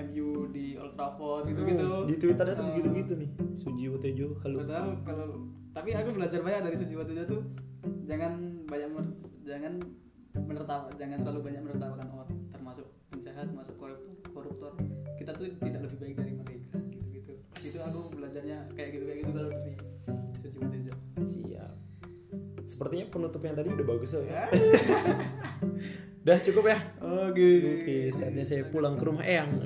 MU 0.00 0.28
di 0.48 0.74
Old 0.74 0.94
Trafford 0.94 1.42
gitu 1.46 1.60
gitu 1.64 1.84
Hmm, 1.84 2.06
di 2.06 2.14
twitternya 2.16 2.54
tuh 2.54 2.66
begitu 2.68 2.88
begitu 2.88 3.12
nih. 3.16 3.30
Sujiwo 3.52 3.96
Tejo 3.96 4.26
halo. 4.40 4.56
padahal 4.60 4.88
kalau 5.02 5.26
tapi 5.70 5.88
aku 5.92 6.08
belajar 6.12 6.40
banyak 6.40 6.60
dari 6.64 6.76
waktu 6.94 7.12
itu 7.12 7.24
tuh 7.26 7.42
jangan 8.02 8.32
banyak 8.64 8.90
mer- 8.90 9.16
jangan 9.42 9.72
menertawa 10.34 10.86
jangan 10.94 11.18
terlalu 11.20 11.40
banyak 11.44 11.62
menertawakan 11.62 12.08
orang 12.10 12.30
termasuk 12.48 12.86
penjahat 13.08 13.46
termasuk 13.46 13.74
koruptor 13.74 14.14
koruptor. 14.30 14.72
Kita 15.14 15.30
tuh 15.32 15.50
tidak 15.52 15.82
lebih 15.84 15.98
baik 15.98 16.14
dari 16.16 16.32
mereka 16.32 16.76
gitu 16.86 17.02
gitu 17.12 17.32
itu 17.58 17.78
aku 17.80 18.00
belajarnya 18.14 18.70
kayak 18.72 18.90
gitu 18.92 19.04
kayak 19.04 19.18
gitu 19.20 19.30
kalau 19.32 19.50
dari 19.50 19.74
waktu 20.56 20.76
itu 20.78 20.92
siap. 21.24 21.72
Sepertinya 22.64 23.06
penutup 23.08 23.40
yang 23.40 23.56
tadi 23.56 23.68
udah 23.70 23.86
bagus 23.86 24.10
loh 24.12 24.22
ya 24.22 24.44
udah 26.28 26.38
cukup 26.44 26.64
ya 26.68 26.78
Oke. 27.00 27.48
Oke, 27.80 27.96
saatnya 28.12 28.44
saya 28.44 28.68
pulang 28.68 29.00
ke 29.00 29.04
rumah 29.08 29.24
Eyang. 29.24 29.64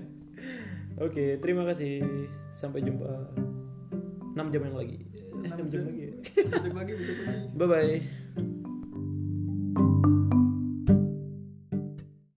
Oke, 1.06 1.38
terima 1.38 1.62
kasih. 1.62 2.02
Sampai 2.50 2.82
jumpa 2.82 3.06
6 4.34 4.52
jam 4.52 4.62
yang 4.66 4.76
lagi. 4.76 4.98
Eh, 5.46 5.50
6 5.50 5.70
jam 5.70 5.86
lagi. 5.86 6.02
ya. 6.10 6.12
Besok 6.50 6.72
pagi, 6.74 6.92
besok 6.98 7.16
pagi. 7.22 7.44
Bye 7.54 7.68
bye. 7.70 7.94